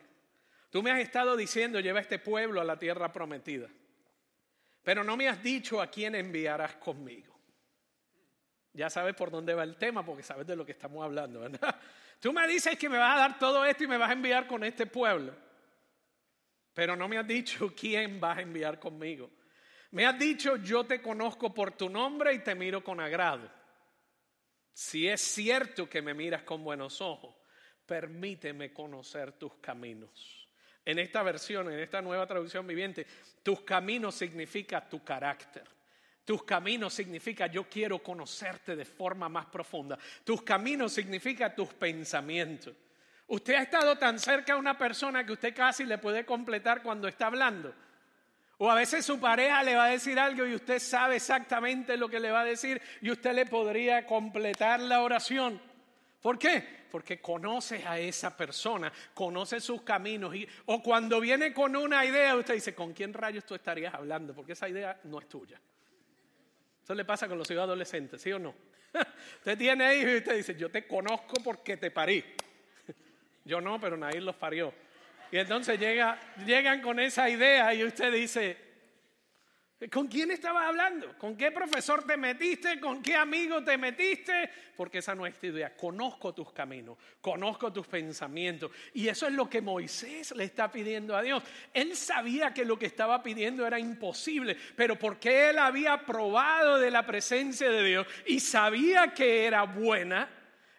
tú 0.69 0.83
me 0.83 0.91
has 0.91 0.99
estado 0.99 1.35
diciendo, 1.35 1.79
lleva 1.79 1.99
este 1.99 2.19
pueblo 2.19 2.61
a 2.61 2.63
la 2.63 2.77
tierra 2.77 3.11
prometida, 3.11 3.67
pero 4.83 5.03
no 5.03 5.17
me 5.17 5.27
has 5.27 5.41
dicho 5.41 5.81
a 5.81 5.87
quién 5.87 6.15
enviarás 6.15 6.75
conmigo. 6.75 7.39
Ya 8.73 8.89
sabes 8.89 9.15
por 9.15 9.31
dónde 9.31 9.53
va 9.53 9.63
el 9.63 9.77
tema, 9.77 10.05
porque 10.05 10.23
sabes 10.23 10.45
de 10.45 10.55
lo 10.55 10.65
que 10.65 10.71
estamos 10.71 11.03
hablando, 11.03 11.41
¿verdad? 11.41 11.79
Tú 12.19 12.33
me 12.33 12.47
dices 12.47 12.77
que 12.77 12.89
me 12.89 12.97
vas 12.97 13.15
a 13.15 13.19
dar 13.19 13.39
todo 13.39 13.65
esto 13.65 13.83
y 13.83 13.87
me 13.87 13.97
vas 13.97 14.09
a 14.09 14.13
enviar 14.13 14.47
con 14.47 14.63
este 14.63 14.85
pueblo, 14.85 15.33
pero 16.73 16.95
no 16.95 17.07
me 17.07 17.17
has 17.17 17.27
dicho 17.27 17.73
quién 17.79 18.19
vas 18.19 18.37
a 18.37 18.41
enviar 18.41 18.79
conmigo. 18.79 19.31
Me 19.91 20.05
has 20.05 20.19
dicho, 20.19 20.57
yo 20.57 20.85
te 20.85 21.01
conozco 21.01 21.53
por 21.53 21.71
tu 21.71 21.89
nombre 21.89 22.33
y 22.33 22.39
te 22.39 22.53
miro 22.53 22.83
con 22.83 22.99
agrado. 22.99 23.49
Si 24.71 25.07
es 25.07 25.19
cierto 25.19 25.89
que 25.89 26.01
me 26.01 26.13
miras 26.13 26.43
con 26.43 26.63
buenos 26.63 27.01
ojos, 27.01 27.35
permíteme 27.85 28.71
conocer 28.71 29.33
tus 29.33 29.55
caminos. 29.55 30.38
En 30.85 30.99
esta 30.99 31.23
versión, 31.23 31.71
en 31.71 31.79
esta 31.79 32.01
nueva 32.01 32.25
traducción 32.25 32.65
viviente, 32.65 33.05
tus 33.43 33.61
caminos 33.61 34.15
significa 34.15 34.87
tu 34.87 35.03
carácter. 35.03 35.63
Tus 36.25 36.43
caminos 36.43 36.93
significa 36.93 37.47
yo 37.47 37.67
quiero 37.67 37.99
conocerte 37.99 38.75
de 38.75 38.85
forma 38.85 39.27
más 39.29 39.47
profunda. 39.47 39.97
Tus 40.23 40.43
caminos 40.43 40.93
significa 40.93 41.53
tus 41.53 41.69
pensamientos. 41.73 42.75
Usted 43.27 43.55
ha 43.55 43.61
estado 43.63 43.97
tan 43.97 44.19
cerca 44.19 44.53
a 44.53 44.57
una 44.57 44.77
persona 44.77 45.25
que 45.25 45.33
usted 45.33 45.55
casi 45.55 45.85
le 45.85 45.97
puede 45.97 46.25
completar 46.25 46.81
cuando 46.81 47.07
está 47.07 47.27
hablando. 47.27 47.73
O 48.57 48.69
a 48.69 48.75
veces 48.75 49.05
su 49.05 49.19
pareja 49.19 49.63
le 49.63 49.75
va 49.75 49.85
a 49.85 49.89
decir 49.89 50.19
algo 50.19 50.45
y 50.45 50.53
usted 50.53 50.79
sabe 50.79 51.15
exactamente 51.15 51.95
lo 51.95 52.09
que 52.09 52.19
le 52.19 52.29
va 52.29 52.41
a 52.41 52.45
decir 52.45 52.81
y 53.01 53.09
usted 53.09 53.33
le 53.33 53.45
podría 53.45 54.05
completar 54.05 54.79
la 54.79 55.01
oración. 55.01 55.61
¿Por 56.21 56.37
qué? 56.37 56.78
Porque 56.89 57.19
conoce 57.19 57.85
a 57.85 57.99
esa 57.99 58.35
persona, 58.35 58.91
conoce 59.13 59.59
sus 59.59 59.81
caminos. 59.83 60.35
Y, 60.35 60.47
o 60.65 60.81
cuando 60.81 61.19
viene 61.19 61.53
con 61.53 61.75
una 61.75 62.05
idea, 62.05 62.35
usted 62.35 62.55
dice, 62.55 62.73
¿con 62.73 62.93
quién 62.93 63.13
rayos 63.13 63.45
tú 63.45 63.55
estarías 63.55 63.93
hablando? 63.93 64.33
Porque 64.33 64.53
esa 64.53 64.67
idea 64.67 64.99
no 65.03 65.19
es 65.19 65.27
tuya. 65.27 65.59
Eso 66.83 66.95
le 66.95 67.05
pasa 67.05 67.27
con 67.27 67.37
los 67.37 67.49
hijos 67.51 67.63
adolescentes, 67.63 68.21
¿sí 68.21 68.31
o 68.31 68.39
no? 68.39 68.55
usted 69.37 69.57
tiene 69.57 69.95
hijos 69.97 70.11
y 70.11 70.17
usted 70.17 70.35
dice, 70.37 70.55
yo 70.55 70.69
te 70.69 70.87
conozco 70.87 71.35
porque 71.43 71.77
te 71.77 71.91
parí. 71.91 72.23
yo 73.45 73.61
no, 73.61 73.79
pero 73.79 73.95
nadie 73.95 74.21
los 74.21 74.35
parió. 74.35 74.73
Y 75.31 75.37
entonces 75.37 75.79
llega, 75.79 76.19
llegan 76.45 76.81
con 76.81 76.99
esa 76.99 77.29
idea 77.29 77.73
y 77.73 77.83
usted 77.83 78.11
dice, 78.11 78.68
¿con 79.87 80.07
quién 80.07 80.29
estabas 80.31 80.65
hablando? 80.65 81.17
¿Con 81.17 81.37
qué 81.37 81.51
profesor 81.51 82.05
te 82.05 82.17
metiste? 82.17 82.81
¿Con 82.81 83.01
qué 83.01 83.15
amigo 83.15 83.63
te 83.63 83.77
metiste? 83.77 84.49
Porque 84.75 84.97
esa 84.97 85.15
no 85.15 85.25
es 85.25 85.39
tu 85.39 85.47
idea. 85.47 85.73
Conozco 85.73 86.33
tus 86.33 86.51
caminos, 86.51 86.97
conozco 87.21 87.71
tus 87.71 87.87
pensamientos. 87.87 88.71
Y 88.93 89.07
eso 89.07 89.27
es 89.27 89.33
lo 89.33 89.49
que 89.49 89.61
Moisés 89.61 90.35
le 90.35 90.43
está 90.43 90.69
pidiendo 90.69 91.15
a 91.15 91.21
Dios. 91.21 91.43
Él 91.73 91.95
sabía 91.95 92.53
que 92.53 92.65
lo 92.65 92.77
que 92.77 92.87
estaba 92.87 93.23
pidiendo 93.23 93.65
era 93.65 93.79
imposible, 93.79 94.57
pero 94.75 94.99
porque 94.99 95.51
él 95.51 95.59
había 95.59 96.05
probado 96.05 96.77
de 96.77 96.91
la 96.91 97.05
presencia 97.05 97.69
de 97.69 97.83
Dios 97.83 98.07
y 98.25 98.41
sabía 98.41 99.13
que 99.13 99.45
era 99.45 99.63
buena, 99.63 100.29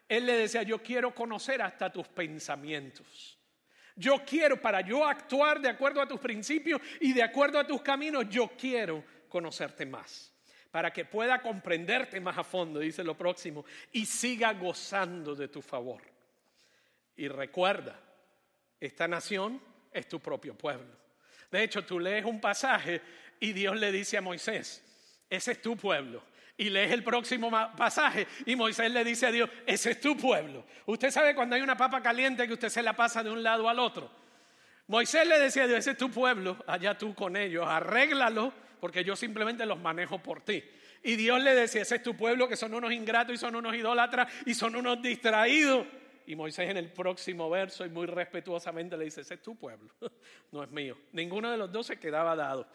él 0.07 0.27
le 0.27 0.37
decía, 0.37 0.63
yo 0.63 0.83
quiero 0.83 1.15
conocer 1.15 1.63
hasta 1.63 1.91
tus 1.91 2.09
pensamientos. 2.09 3.40
Yo 4.01 4.25
quiero, 4.25 4.59
para 4.59 4.81
yo 4.81 5.05
actuar 5.05 5.61
de 5.61 5.69
acuerdo 5.69 6.01
a 6.01 6.09
tus 6.09 6.19
principios 6.19 6.81
y 7.01 7.13
de 7.13 7.23
acuerdo 7.23 7.59
a 7.59 7.67
tus 7.67 7.83
caminos, 7.83 8.25
yo 8.31 8.49
quiero 8.49 9.05
conocerte 9.29 9.85
más. 9.85 10.33
Para 10.71 10.91
que 10.91 11.05
pueda 11.05 11.43
comprenderte 11.43 12.19
más 12.19 12.39
a 12.39 12.45
fondo, 12.45 12.81
dice 12.81 13.05
lo 13.05 13.15
próximo, 13.15 13.63
y 13.93 14.07
siga 14.07 14.55
gozando 14.55 15.35
de 15.35 15.49
tu 15.49 15.61
favor. 15.61 16.01
Y 17.15 17.29
recuerda, 17.29 18.01
esta 18.81 19.07
nación 19.07 19.61
es 19.93 20.09
tu 20.09 20.19
propio 20.19 20.57
pueblo. 20.57 20.97
De 21.51 21.63
hecho, 21.63 21.85
tú 21.85 22.01
lees 22.01 22.25
un 22.25 22.41
pasaje 22.41 23.03
y 23.39 23.53
Dios 23.53 23.79
le 23.79 23.93
dice 23.93 24.17
a 24.17 24.23
Moisés, 24.23 24.83
ese 25.29 25.53
es 25.53 25.61
tu 25.61 25.77
pueblo. 25.77 26.23
Y 26.61 26.69
lees 26.69 26.93
el 26.93 27.03
próximo 27.03 27.51
pasaje 27.75 28.27
y 28.45 28.55
Moisés 28.55 28.93
le 28.93 29.03
dice 29.03 29.25
a 29.25 29.33
Dios, 29.33 29.49
ese 29.65 29.93
es 29.93 30.01
tu 30.01 30.15
pueblo. 30.15 30.67
Usted 30.85 31.11
sabe 31.11 31.35
cuando 31.35 31.57
hay 31.57 31.63
una 31.63 31.75
papa 31.75 32.03
caliente 32.03 32.47
que 32.47 32.53
usted 32.53 32.69
se 32.69 32.83
la 32.83 32.95
pasa 32.95 33.23
de 33.23 33.31
un 33.31 33.43
lado 33.43 33.67
al 33.67 33.79
otro. 33.79 34.11
Moisés 34.87 35.27
le 35.27 35.39
decía 35.39 35.63
a 35.63 35.67
Dios, 35.67 35.79
ese 35.79 35.93
es 35.93 35.97
tu 35.97 36.11
pueblo, 36.11 36.63
allá 36.67 36.99
tú 36.99 37.15
con 37.15 37.35
ellos, 37.35 37.67
arréglalo 37.67 38.53
porque 38.79 39.03
yo 39.03 39.17
simplemente 39.17 39.65
los 39.65 39.81
manejo 39.81 40.23
por 40.23 40.43
ti. 40.43 40.63
Y 41.03 41.17
Dios 41.17 41.43
le 41.43 41.55
decía, 41.55 41.81
ese 41.81 41.97
es 41.97 42.03
tu 42.03 42.15
pueblo 42.15 42.47
que 42.47 42.57
son 42.57 42.75
unos 42.75 42.93
ingratos 42.93 43.35
y 43.35 43.39
son 43.39 43.57
unos 43.57 43.75
idólatras 43.75 44.31
y 44.45 44.53
son 44.53 44.77
unos 44.77 45.01
distraídos. 45.01 45.87
Y 46.27 46.37
Moisés 46.37 46.69
en 46.69 46.77
el 46.77 46.93
próximo 46.93 47.49
verso 47.49 47.87
y 47.87 47.89
muy 47.89 48.05
respetuosamente 48.05 48.99
le 48.99 49.07
dice, 49.07 49.23
ese 49.23 49.33
es 49.33 49.43
tu 49.43 49.57
pueblo, 49.57 49.95
no 50.53 50.63
es 50.63 50.71
mío. 50.71 50.99
Ninguno 51.13 51.51
de 51.51 51.57
los 51.57 51.73
dos 51.73 51.87
se 51.87 51.99
quedaba 51.99 52.37
dado. 52.37 52.69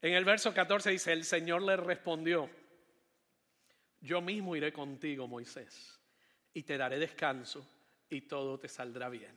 En 0.00 0.14
el 0.14 0.24
verso 0.24 0.54
14 0.54 0.90
dice, 0.90 1.12
el 1.12 1.24
Señor 1.24 1.62
le 1.62 1.76
respondió, 1.76 2.48
yo 4.00 4.20
mismo 4.20 4.54
iré 4.54 4.72
contigo, 4.72 5.26
Moisés, 5.26 6.00
y 6.54 6.62
te 6.62 6.78
daré 6.78 6.98
descanso 6.98 7.66
y 8.08 8.22
todo 8.22 8.58
te 8.58 8.68
saldrá 8.68 9.08
bien. 9.08 9.36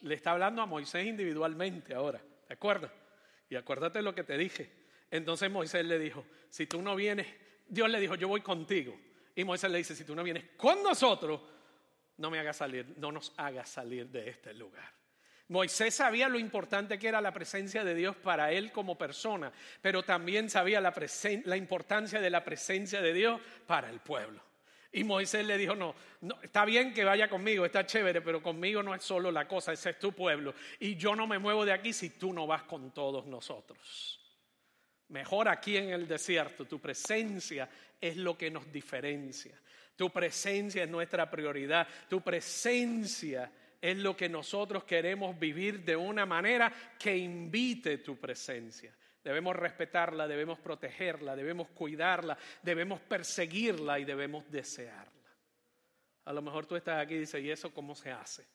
Le 0.00 0.14
está 0.14 0.32
hablando 0.32 0.60
a 0.62 0.66
Moisés 0.66 1.06
individualmente 1.06 1.94
ahora, 1.94 2.20
¿de 2.48 2.54
acuerdo? 2.54 2.90
Y 3.48 3.54
acuérdate 3.54 4.02
lo 4.02 4.14
que 4.14 4.24
te 4.24 4.36
dije. 4.36 4.72
Entonces 5.10 5.50
Moisés 5.50 5.84
le 5.84 5.98
dijo, 5.98 6.24
si 6.48 6.66
tú 6.66 6.82
no 6.82 6.96
vienes, 6.96 7.26
Dios 7.68 7.88
le 7.88 8.00
dijo, 8.00 8.16
yo 8.16 8.26
voy 8.26 8.40
contigo. 8.40 8.98
Y 9.36 9.44
Moisés 9.44 9.70
le 9.70 9.78
dice, 9.78 9.94
si 9.94 10.04
tú 10.04 10.14
no 10.14 10.24
vienes 10.24 10.44
con 10.56 10.82
nosotros, 10.82 11.40
no 12.16 12.30
me 12.30 12.38
hagas 12.38 12.56
salir, 12.56 12.94
no 12.98 13.12
nos 13.12 13.32
hagas 13.36 13.68
salir 13.68 14.08
de 14.08 14.30
este 14.30 14.52
lugar. 14.54 15.01
Moisés 15.52 15.94
sabía 15.94 16.30
lo 16.30 16.38
importante 16.38 16.98
que 16.98 17.08
era 17.08 17.20
la 17.20 17.30
presencia 17.30 17.84
de 17.84 17.94
Dios 17.94 18.16
para 18.16 18.50
él 18.52 18.72
como 18.72 18.96
persona, 18.96 19.52
pero 19.82 20.02
también 20.02 20.48
sabía 20.48 20.80
la, 20.80 21.56
importancia 21.56 22.20
de 22.20 22.30
la 22.30 22.42
presencia 22.42 23.02
de 23.02 23.12
Dios 23.12 23.38
para 23.66 23.90
el 23.90 24.00
pueblo. 24.00 24.40
Y 24.92 25.04
Moisés 25.04 25.46
le 25.46 25.58
dijo, 25.58 25.74
no, 25.74 25.94
no, 26.22 26.40
está 26.42 26.64
bien 26.64 26.94
que 26.94 27.04
vaya 27.04 27.28
conmigo, 27.28 27.66
está 27.66 27.84
chévere, 27.84 28.22
pero 28.22 28.42
conmigo 28.42 28.82
no 28.82 28.94
es 28.94 29.02
solo 29.02 29.30
la 29.30 29.46
cosa, 29.46 29.72
ese 29.72 29.90
es 29.90 29.98
tu 29.98 30.12
pueblo. 30.12 30.54
Y 30.80 30.96
yo 30.96 31.14
no 31.14 31.26
me 31.26 31.38
muevo 31.38 31.66
de 31.66 31.72
aquí 31.72 31.92
si 31.92 32.10
tú 32.10 32.32
no 32.32 32.46
vas 32.46 32.62
con 32.62 32.90
todos 32.90 33.26
nosotros. 33.26 34.20
Mejor 35.08 35.48
aquí 35.48 35.76
en 35.76 35.90
el 35.90 36.08
desierto, 36.08 36.64
tu 36.64 36.80
presencia 36.80 37.68
es 38.00 38.16
lo 38.16 38.38
que 38.38 38.50
nos 38.50 38.72
diferencia. 38.72 39.60
Tu 39.96 40.08
presencia 40.10 40.84
es 40.84 40.88
nuestra 40.88 41.30
prioridad. 41.30 41.86
Tu 42.08 42.22
presencia 42.22 43.52
es 43.82 43.96
lo 43.98 44.16
que 44.16 44.28
nosotros 44.28 44.84
queremos 44.84 45.36
vivir 45.36 45.84
de 45.84 45.96
una 45.96 46.24
manera 46.24 46.72
que 46.96 47.16
invite 47.16 47.98
tu 47.98 48.16
presencia. 48.16 48.94
Debemos 49.24 49.56
respetarla, 49.56 50.28
debemos 50.28 50.60
protegerla, 50.60 51.34
debemos 51.34 51.68
cuidarla, 51.70 52.38
debemos 52.62 53.00
perseguirla 53.00 53.98
y 53.98 54.04
debemos 54.04 54.48
desearla. 54.48 55.12
A 56.24 56.32
lo 56.32 56.42
mejor 56.42 56.64
tú 56.66 56.76
estás 56.76 57.02
aquí 57.02 57.14
y 57.14 57.18
dices, 57.18 57.42
¿y 57.42 57.50
eso 57.50 57.74
cómo 57.74 57.96
se 57.96 58.12
hace? 58.12 58.46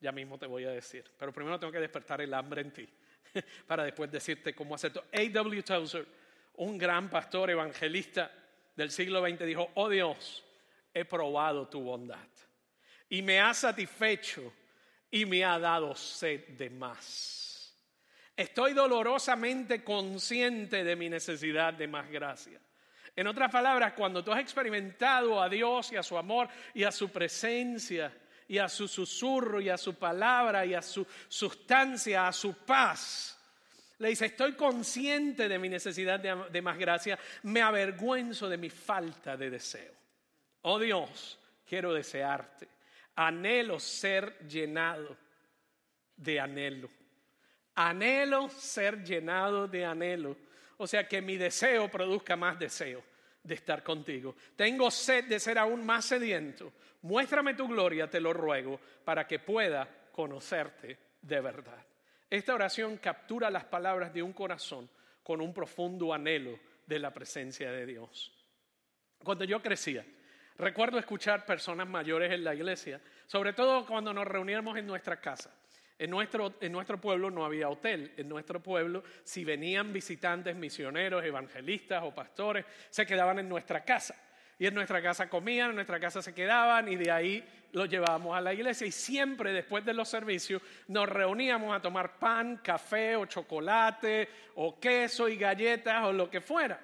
Ya 0.00 0.10
mismo 0.10 0.38
te 0.38 0.46
voy 0.46 0.64
a 0.64 0.70
decir, 0.70 1.04
pero 1.18 1.30
primero 1.30 1.58
tengo 1.58 1.72
que 1.72 1.80
despertar 1.80 2.22
el 2.22 2.32
hambre 2.32 2.62
en 2.62 2.72
ti 2.72 2.88
para 3.66 3.84
después 3.84 4.10
decirte 4.10 4.54
cómo 4.54 4.74
hacerlo. 4.74 5.04
A.W. 5.12 5.62
Tozer, 5.62 6.06
un 6.56 6.78
gran 6.78 7.10
pastor 7.10 7.50
evangelista 7.50 8.30
del 8.74 8.90
siglo 8.90 9.20
XX, 9.20 9.44
dijo, 9.44 9.70
oh 9.74 9.90
Dios, 9.90 10.42
he 10.94 11.04
probado 11.04 11.68
tu 11.68 11.82
bondad 11.82 12.33
y 13.14 13.22
me 13.22 13.40
ha 13.40 13.54
satisfecho 13.54 14.52
y 15.08 15.24
me 15.24 15.44
ha 15.44 15.56
dado 15.56 15.94
sed 15.94 16.48
de 16.48 16.68
más. 16.68 17.72
Estoy 18.36 18.72
dolorosamente 18.72 19.84
consciente 19.84 20.82
de 20.82 20.96
mi 20.96 21.08
necesidad 21.08 21.74
de 21.74 21.86
más 21.86 22.10
gracia. 22.10 22.58
En 23.14 23.28
otras 23.28 23.52
palabras, 23.52 23.92
cuando 23.92 24.24
tú 24.24 24.32
has 24.32 24.40
experimentado 24.40 25.40
a 25.40 25.48
Dios 25.48 25.92
y 25.92 25.96
a 25.96 26.02
su 26.02 26.18
amor 26.18 26.48
y 26.74 26.82
a 26.82 26.90
su 26.90 27.08
presencia 27.12 28.12
y 28.48 28.58
a 28.58 28.68
su 28.68 28.88
susurro 28.88 29.60
y 29.60 29.68
a 29.68 29.78
su 29.78 29.94
palabra 29.94 30.66
y 30.66 30.74
a 30.74 30.82
su 30.82 31.06
sustancia, 31.28 32.26
a 32.26 32.32
su 32.32 32.64
paz, 32.64 33.38
le 33.98 34.08
dice, 34.08 34.26
estoy 34.26 34.54
consciente 34.54 35.48
de 35.48 35.58
mi 35.60 35.68
necesidad 35.68 36.18
de, 36.18 36.50
de 36.50 36.62
más 36.62 36.76
gracia, 36.76 37.16
me 37.44 37.62
avergüenzo 37.62 38.48
de 38.48 38.56
mi 38.56 38.70
falta 38.70 39.36
de 39.36 39.50
deseo. 39.50 39.94
Oh 40.62 40.80
Dios, 40.80 41.38
quiero 41.64 41.94
desearte 41.94 42.73
Anhelo 43.16 43.78
ser 43.78 44.38
llenado 44.46 45.16
de 46.16 46.40
anhelo. 46.40 46.88
Anhelo 47.74 48.48
ser 48.48 49.02
llenado 49.02 49.68
de 49.68 49.84
anhelo. 49.84 50.36
O 50.76 50.86
sea, 50.86 51.06
que 51.06 51.22
mi 51.22 51.36
deseo 51.36 51.88
produzca 51.90 52.36
más 52.36 52.58
deseo 52.58 53.02
de 53.42 53.54
estar 53.54 53.82
contigo. 53.82 54.34
Tengo 54.56 54.90
sed 54.90 55.24
de 55.24 55.38
ser 55.38 55.58
aún 55.58 55.84
más 55.84 56.06
sediento. 56.06 56.72
Muéstrame 57.02 57.54
tu 57.54 57.68
gloria, 57.68 58.08
te 58.08 58.20
lo 58.20 58.32
ruego, 58.32 58.80
para 59.04 59.26
que 59.26 59.38
pueda 59.38 59.88
conocerte 60.10 60.98
de 61.20 61.40
verdad. 61.40 61.84
Esta 62.30 62.54
oración 62.54 62.96
captura 62.96 63.50
las 63.50 63.64
palabras 63.64 64.12
de 64.12 64.22
un 64.22 64.32
corazón 64.32 64.88
con 65.22 65.40
un 65.40 65.52
profundo 65.52 66.12
anhelo 66.12 66.58
de 66.86 66.98
la 66.98 67.12
presencia 67.12 67.70
de 67.70 67.86
Dios. 67.86 68.32
Cuando 69.22 69.44
yo 69.44 69.62
crecía, 69.62 70.04
Recuerdo 70.56 70.98
escuchar 70.98 71.44
personas 71.44 71.88
mayores 71.88 72.32
en 72.32 72.44
la 72.44 72.54
iglesia, 72.54 73.00
sobre 73.26 73.52
todo 73.52 73.84
cuando 73.86 74.12
nos 74.12 74.26
reuníamos 74.26 74.76
en 74.78 74.86
nuestra 74.86 75.20
casa. 75.20 75.50
En 75.98 76.10
nuestro, 76.10 76.54
en 76.60 76.72
nuestro 76.72 77.00
pueblo 77.00 77.30
no 77.30 77.44
había 77.44 77.68
hotel. 77.68 78.12
En 78.16 78.28
nuestro 78.28 78.60
pueblo, 78.60 79.02
si 79.22 79.44
venían 79.44 79.92
visitantes, 79.92 80.54
misioneros, 80.56 81.24
evangelistas 81.24 82.02
o 82.04 82.14
pastores, 82.14 82.64
se 82.90 83.06
quedaban 83.06 83.38
en 83.38 83.48
nuestra 83.48 83.84
casa. 83.84 84.14
Y 84.58 84.66
en 84.66 84.74
nuestra 84.74 85.02
casa 85.02 85.28
comían, 85.28 85.70
en 85.70 85.76
nuestra 85.76 85.98
casa 85.98 86.22
se 86.22 86.34
quedaban 86.34 86.88
y 86.88 86.96
de 86.96 87.10
ahí 87.10 87.44
los 87.72 87.88
llevábamos 87.88 88.36
a 88.36 88.40
la 88.40 88.54
iglesia. 88.54 88.86
Y 88.86 88.92
siempre 88.92 89.52
después 89.52 89.84
de 89.84 89.94
los 89.94 90.08
servicios 90.08 90.62
nos 90.88 91.08
reuníamos 91.08 91.74
a 91.74 91.80
tomar 91.80 92.18
pan, 92.18 92.60
café 92.62 93.16
o 93.16 93.26
chocolate 93.26 94.28
o 94.56 94.78
queso 94.78 95.28
y 95.28 95.36
galletas 95.36 96.04
o 96.04 96.12
lo 96.12 96.30
que 96.30 96.40
fuera. 96.40 96.80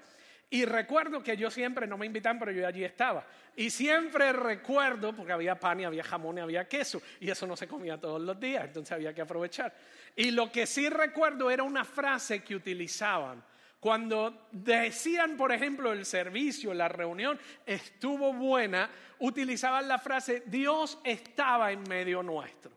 Y 0.53 0.65
recuerdo 0.65 1.23
que 1.23 1.37
yo 1.37 1.49
siempre, 1.49 1.87
no 1.87 1.97
me 1.97 2.07
invitan, 2.07 2.37
pero 2.37 2.51
yo 2.51 2.67
allí 2.67 2.83
estaba. 2.83 3.25
Y 3.55 3.71
siempre 3.71 4.33
recuerdo, 4.33 5.15
porque 5.15 5.33
había 5.33 5.55
pan 5.55 5.79
y 5.79 5.85
había 5.85 6.03
jamón 6.03 6.39
y 6.39 6.41
había 6.41 6.69
queso, 6.69 7.01
y 7.21 7.31
eso 7.31 7.47
no 7.47 7.57
se 7.57 7.69
comía 7.69 8.01
todos 8.01 8.21
los 8.21 8.39
días, 8.41 8.65
entonces 8.65 8.91
había 8.91 9.15
que 9.15 9.21
aprovechar. 9.21 9.73
Y 10.17 10.33
lo 10.33 10.51
que 10.51 10.67
sí 10.67 10.89
recuerdo 10.89 11.53
era 11.53 11.63
una 11.63 11.85
frase 11.85 12.43
que 12.43 12.57
utilizaban. 12.57 13.45
Cuando 13.79 14.49
decían, 14.51 15.37
por 15.37 15.53
ejemplo, 15.53 15.93
el 15.93 16.05
servicio, 16.05 16.75
la 16.75 16.89
reunión 16.89 17.39
estuvo 17.65 18.33
buena, 18.33 18.91
utilizaban 19.21 19.87
la 19.87 19.99
frase, 19.99 20.43
Dios 20.47 20.99
estaba 21.05 21.71
en 21.71 21.85
medio 21.85 22.25
nuestro. 22.25 22.73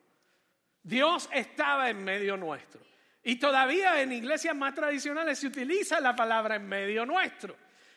Dios 0.83 1.27
estaba 1.33 1.89
en 1.89 2.03
medio 2.03 2.37
nuestro. 2.37 2.81
Y 3.23 3.37
todavía 3.37 4.01
en 4.01 4.11
iglesias 4.11 4.55
más 4.55 4.75
tradicionales 4.75 5.39
se 5.39 5.47
utiliza 5.47 5.99
la 5.99 6.15
palabra 6.15 6.55
en 6.55 6.67
medio 6.67 7.05
nuestro. 7.05 7.55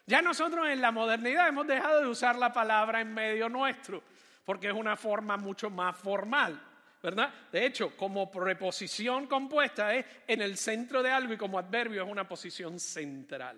Ya 0.09 0.23
nosotros 0.23 0.69
en 0.69 0.81
la 0.81 0.93
modernidad 0.93 1.49
hemos 1.49 1.67
dejado 1.67 2.01
de 2.01 2.07
usar 2.07 2.37
la 2.37 2.53
palabra 2.53 3.01
en 3.01 3.13
medio 3.13 3.49
nuestro, 3.49 4.05
porque 4.45 4.69
es 4.69 4.73
una 4.73 4.97
forma 4.97 5.37
mucho 5.37 5.69
más 5.69 5.97
formal, 5.99 6.61
¿verdad? 7.03 7.35
De 7.51 7.67
hecho, 7.67 7.97
como 7.97 8.31
preposición 8.31 9.27
compuesta 9.27 9.93
es 9.93 10.07
en 10.29 10.43
el 10.43 10.57
centro 10.57 11.03
de 11.03 11.11
algo 11.11 11.33
y 11.33 11.37
como 11.37 11.59
adverbio 11.59 12.05
es 12.05 12.09
una 12.09 12.29
posición 12.29 12.79
central. 12.79 13.57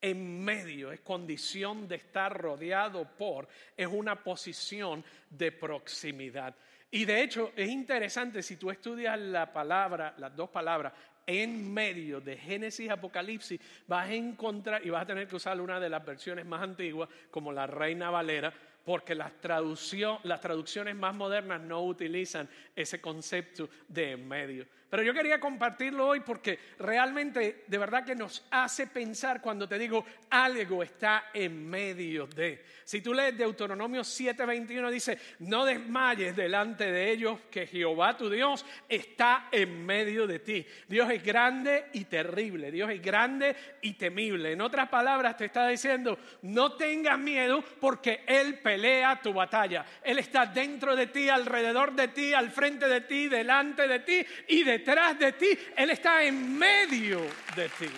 En 0.00 0.42
medio 0.42 0.90
es 0.90 1.00
condición 1.00 1.86
de 1.86 1.96
estar 1.96 2.34
rodeado 2.34 3.04
por, 3.04 3.46
es 3.76 3.88
una 3.88 4.16
posición 4.16 5.04
de 5.28 5.52
proximidad. 5.52 6.54
Y 6.90 7.04
de 7.04 7.22
hecho 7.22 7.52
es 7.54 7.68
interesante 7.68 8.42
si 8.42 8.56
tú 8.56 8.70
estudias 8.70 9.18
la 9.18 9.52
palabra, 9.52 10.14
las 10.16 10.34
dos 10.34 10.48
palabras, 10.48 10.94
en 11.28 11.72
medio 11.72 12.22
de 12.22 12.38
Génesis 12.38 12.90
Apocalipsis, 12.90 13.60
vas 13.86 14.08
a 14.08 14.14
encontrar, 14.14 14.84
y 14.84 14.88
vas 14.88 15.02
a 15.02 15.06
tener 15.06 15.28
que 15.28 15.36
usar 15.36 15.60
una 15.60 15.78
de 15.78 15.90
las 15.90 16.04
versiones 16.04 16.46
más 16.46 16.62
antiguas, 16.62 17.10
como 17.30 17.52
la 17.52 17.66
Reina 17.66 18.08
Valera, 18.10 18.52
porque 18.88 19.14
las, 19.14 19.38
traducciones 19.38 20.96
más 20.96 21.14
modernas 21.14 21.60
no 21.60 21.84
utilizan 21.84 22.48
ese 22.74 23.02
concepto 23.02 23.68
de 23.86 24.12
en 24.12 24.26
medio. 24.26 24.66
Pero 24.88 25.02
yo 25.02 25.12
quería 25.12 25.38
compartirlo 25.38 26.06
hoy 26.08 26.20
porque 26.20 26.58
realmente 26.78 27.64
de 27.66 27.76
verdad 27.76 28.06
que 28.06 28.14
nos 28.14 28.46
hace 28.50 28.86
pensar 28.86 29.42
cuando 29.42 29.68
te 29.68 29.78
digo 29.78 30.06
algo 30.30 30.82
está 30.82 31.26
en 31.34 31.68
medio 31.68 32.26
de. 32.26 32.64
Si 32.84 33.02
tú 33.02 33.12
lees 33.12 33.36
Deuteronomio 33.36 34.00
7:21 34.00 34.90
dice, 34.90 35.18
no 35.40 35.66
desmayes 35.66 36.34
delante 36.34 36.90
de 36.90 37.10
ellos 37.10 37.38
que 37.50 37.66
Jehová 37.66 38.16
tu 38.16 38.30
Dios 38.30 38.64
está 38.88 39.48
en 39.52 39.84
medio 39.84 40.26
de 40.26 40.38
ti. 40.38 40.66
Dios 40.88 41.10
es 41.10 41.22
grande 41.22 41.88
y 41.92 42.06
terrible, 42.06 42.70
Dios 42.70 42.88
es 42.88 43.02
grande 43.02 43.54
y 43.82 43.92
temible. 43.92 44.52
En 44.52 44.62
otras 44.62 44.88
palabras 44.88 45.36
te 45.36 45.44
está 45.44 45.68
diciendo, 45.68 46.18
no 46.40 46.72
tengas 46.72 47.18
miedo 47.18 47.62
porque 47.78 48.24
Él 48.26 48.60
pelea 48.60 48.77
pelea 48.78 49.20
tu 49.20 49.32
batalla. 49.32 49.84
Él 50.02 50.20
está 50.20 50.46
dentro 50.46 50.94
de 50.94 51.08
ti, 51.08 51.28
alrededor 51.28 51.92
de 51.94 52.08
ti, 52.08 52.32
al 52.32 52.50
frente 52.50 52.86
de 52.86 53.00
ti, 53.02 53.28
delante 53.28 53.88
de 53.88 53.98
ti 54.00 54.24
y 54.48 54.62
detrás 54.62 55.18
de 55.18 55.32
ti. 55.32 55.58
Él 55.76 55.90
está 55.90 56.22
en 56.22 56.56
medio 56.56 57.20
de 57.56 57.68
ti. 57.70 57.90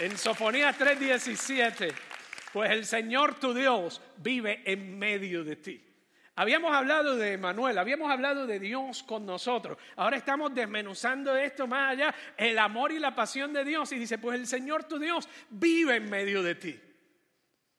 En 0.00 0.18
Sofonías 0.18 0.76
3:17, 0.76 1.92
pues 2.52 2.70
el 2.72 2.84
Señor 2.84 3.38
tu 3.38 3.54
Dios 3.54 4.02
vive 4.16 4.62
en 4.64 4.98
medio 4.98 5.44
de 5.44 5.56
ti. 5.56 5.80
Habíamos 6.36 6.74
hablado 6.74 7.14
de 7.14 7.38
Manuel, 7.38 7.78
habíamos 7.78 8.10
hablado 8.10 8.44
de 8.44 8.58
Dios 8.58 9.04
con 9.04 9.24
nosotros. 9.24 9.78
Ahora 9.94 10.16
estamos 10.16 10.52
desmenuzando 10.52 11.36
esto 11.36 11.68
más 11.68 11.92
allá, 11.92 12.12
el 12.36 12.58
amor 12.58 12.90
y 12.90 12.98
la 12.98 13.14
pasión 13.14 13.52
de 13.52 13.64
Dios. 13.64 13.92
Y 13.92 14.00
dice, 14.00 14.18
pues 14.18 14.36
el 14.36 14.48
Señor 14.48 14.82
tu 14.82 14.98
Dios 14.98 15.28
vive 15.48 15.94
en 15.94 16.10
medio 16.10 16.42
de 16.42 16.56
ti. 16.56 16.80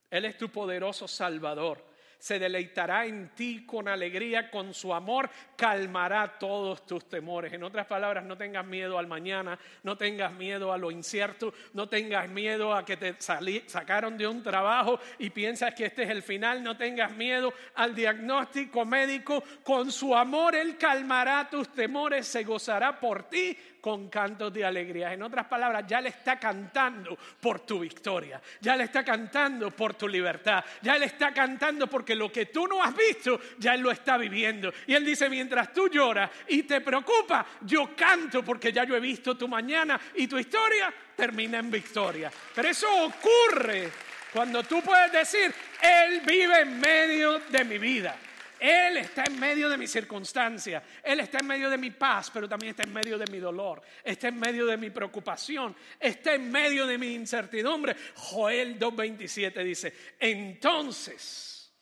Él 0.10 0.26
es 0.26 0.38
tu 0.38 0.50
poderoso 0.50 1.08
Salvador. 1.08 1.96
Se 2.18 2.40
deleitará 2.40 3.06
en 3.06 3.36
ti 3.36 3.66
con 3.66 3.88
alegría, 3.88 4.50
con 4.50 4.74
su 4.74 4.94
amor, 4.94 5.30
calmará 5.56 6.40
todos 6.40 6.86
tus 6.88 7.08
temores. 7.08 7.54
En 7.54 7.62
otras 7.64 7.86
palabras, 7.86 8.24
no 8.24 8.38
tengas 8.38 8.66
miedo 8.66 8.98
al 8.98 9.06
mañana, 9.06 9.60
no 9.84 9.98
tengas 9.98 10.34
miedo 10.34 10.72
a 10.74 10.78
lo 10.78 10.90
incierto, 10.90 11.54
no 11.74 11.88
tengas 11.88 12.28
miedo 12.30 12.74
a 12.74 12.86
que 12.86 12.98
te 12.98 13.16
sacaron 13.20 14.18
de 14.18 14.28
un 14.28 14.42
trabajo 14.42 15.00
y 15.20 15.30
piensas 15.30 15.76
que 15.76 15.86
este 15.86 16.04
es 16.04 16.10
el 16.10 16.24
final, 16.24 16.64
no 16.64 16.78
tengas 16.78 17.12
miedo 17.12 17.54
al 17.76 17.94
diagnóstico 17.94 18.86
médico, 18.86 19.44
con 19.64 19.92
su 19.92 20.16
amor 20.16 20.56
Él 20.56 20.78
calmará 20.78 21.48
tus 21.50 21.70
temores, 21.74 22.26
se 22.26 22.44
gozará 22.44 23.00
por 23.00 23.30
ti 23.30 23.56
con 23.86 24.10
cantos 24.10 24.52
de 24.52 24.66
alegría. 24.66 25.14
En 25.14 25.22
otras 25.22 25.46
palabras, 25.46 25.84
ya 25.86 26.02
le 26.02 26.10
está 26.10 26.40
cantando 26.40 27.16
por 27.40 27.60
tu 27.60 27.78
victoria, 27.78 28.42
ya 28.60 28.76
le 28.76 28.86
está 28.86 29.06
cantando 29.06 29.70
por 29.70 29.94
tu 29.94 30.08
libertad, 30.08 30.66
ya 30.82 30.98
le 30.98 31.06
está 31.06 31.32
cantando 31.32 31.86
porque 31.86 32.16
lo 32.16 32.32
que 32.32 32.48
tú 32.48 32.66
no 32.66 32.82
has 32.82 32.98
visto, 32.98 33.40
ya 33.60 33.76
él 33.76 33.82
lo 33.82 33.92
está 33.92 34.18
viviendo. 34.18 34.74
Y 34.88 34.96
él 34.96 35.06
dice, 35.06 35.30
mientras 35.30 35.72
tú 35.72 35.88
lloras 35.88 36.32
y 36.48 36.64
te 36.64 36.82
preocupa, 36.82 37.46
yo 37.62 37.96
canto 37.96 38.44
porque 38.44 38.74
ya 38.74 38.86
yo 38.86 38.96
he 38.96 39.00
visto 39.00 39.38
tu 39.38 39.48
mañana 39.48 40.02
y 40.16 40.26
tu 40.26 40.40
historia 40.40 40.92
termina 41.16 41.60
en 41.60 41.70
victoria. 41.70 42.32
Pero 42.56 42.68
eso 42.68 42.88
ocurre 42.90 43.92
cuando 44.34 44.64
tú 44.64 44.82
puedes 44.82 45.12
decir, 45.12 45.54
Él 45.80 46.22
vive 46.26 46.62
en 46.62 46.80
medio 46.80 47.38
de 47.52 47.64
mi 47.64 47.78
vida. 47.78 48.18
Él 48.60 48.98
está 48.98 49.26
en 49.26 49.40
medio 49.40 49.70
de 49.70 49.78
mi 49.78 49.88
circunstancia, 49.88 50.82
Él 51.04 51.20
está 51.20 51.40
en 51.40 51.48
medio 51.48 51.70
de 51.70 51.78
mi 51.78 51.92
paz, 51.92 52.32
pero 52.34 52.48
también 52.48 52.72
está 52.72 52.84
en 52.84 52.94
medio 52.94 53.18
de 53.18 53.26
mi 53.32 53.40
dolor, 53.40 53.82
está 54.04 54.28
en 54.28 54.40
medio 54.40 54.66
de 54.66 54.78
mi 54.78 54.90
preocupación, 54.90 55.76
está 56.00 56.34
en 56.34 56.52
medio 56.52 56.88
de 56.88 56.98
mi 56.98 57.14
incertidumbre. 57.14 57.96
Joel 58.16 58.80
2.27 58.80 59.64
dice, 59.64 59.94
entonces, 60.20 61.74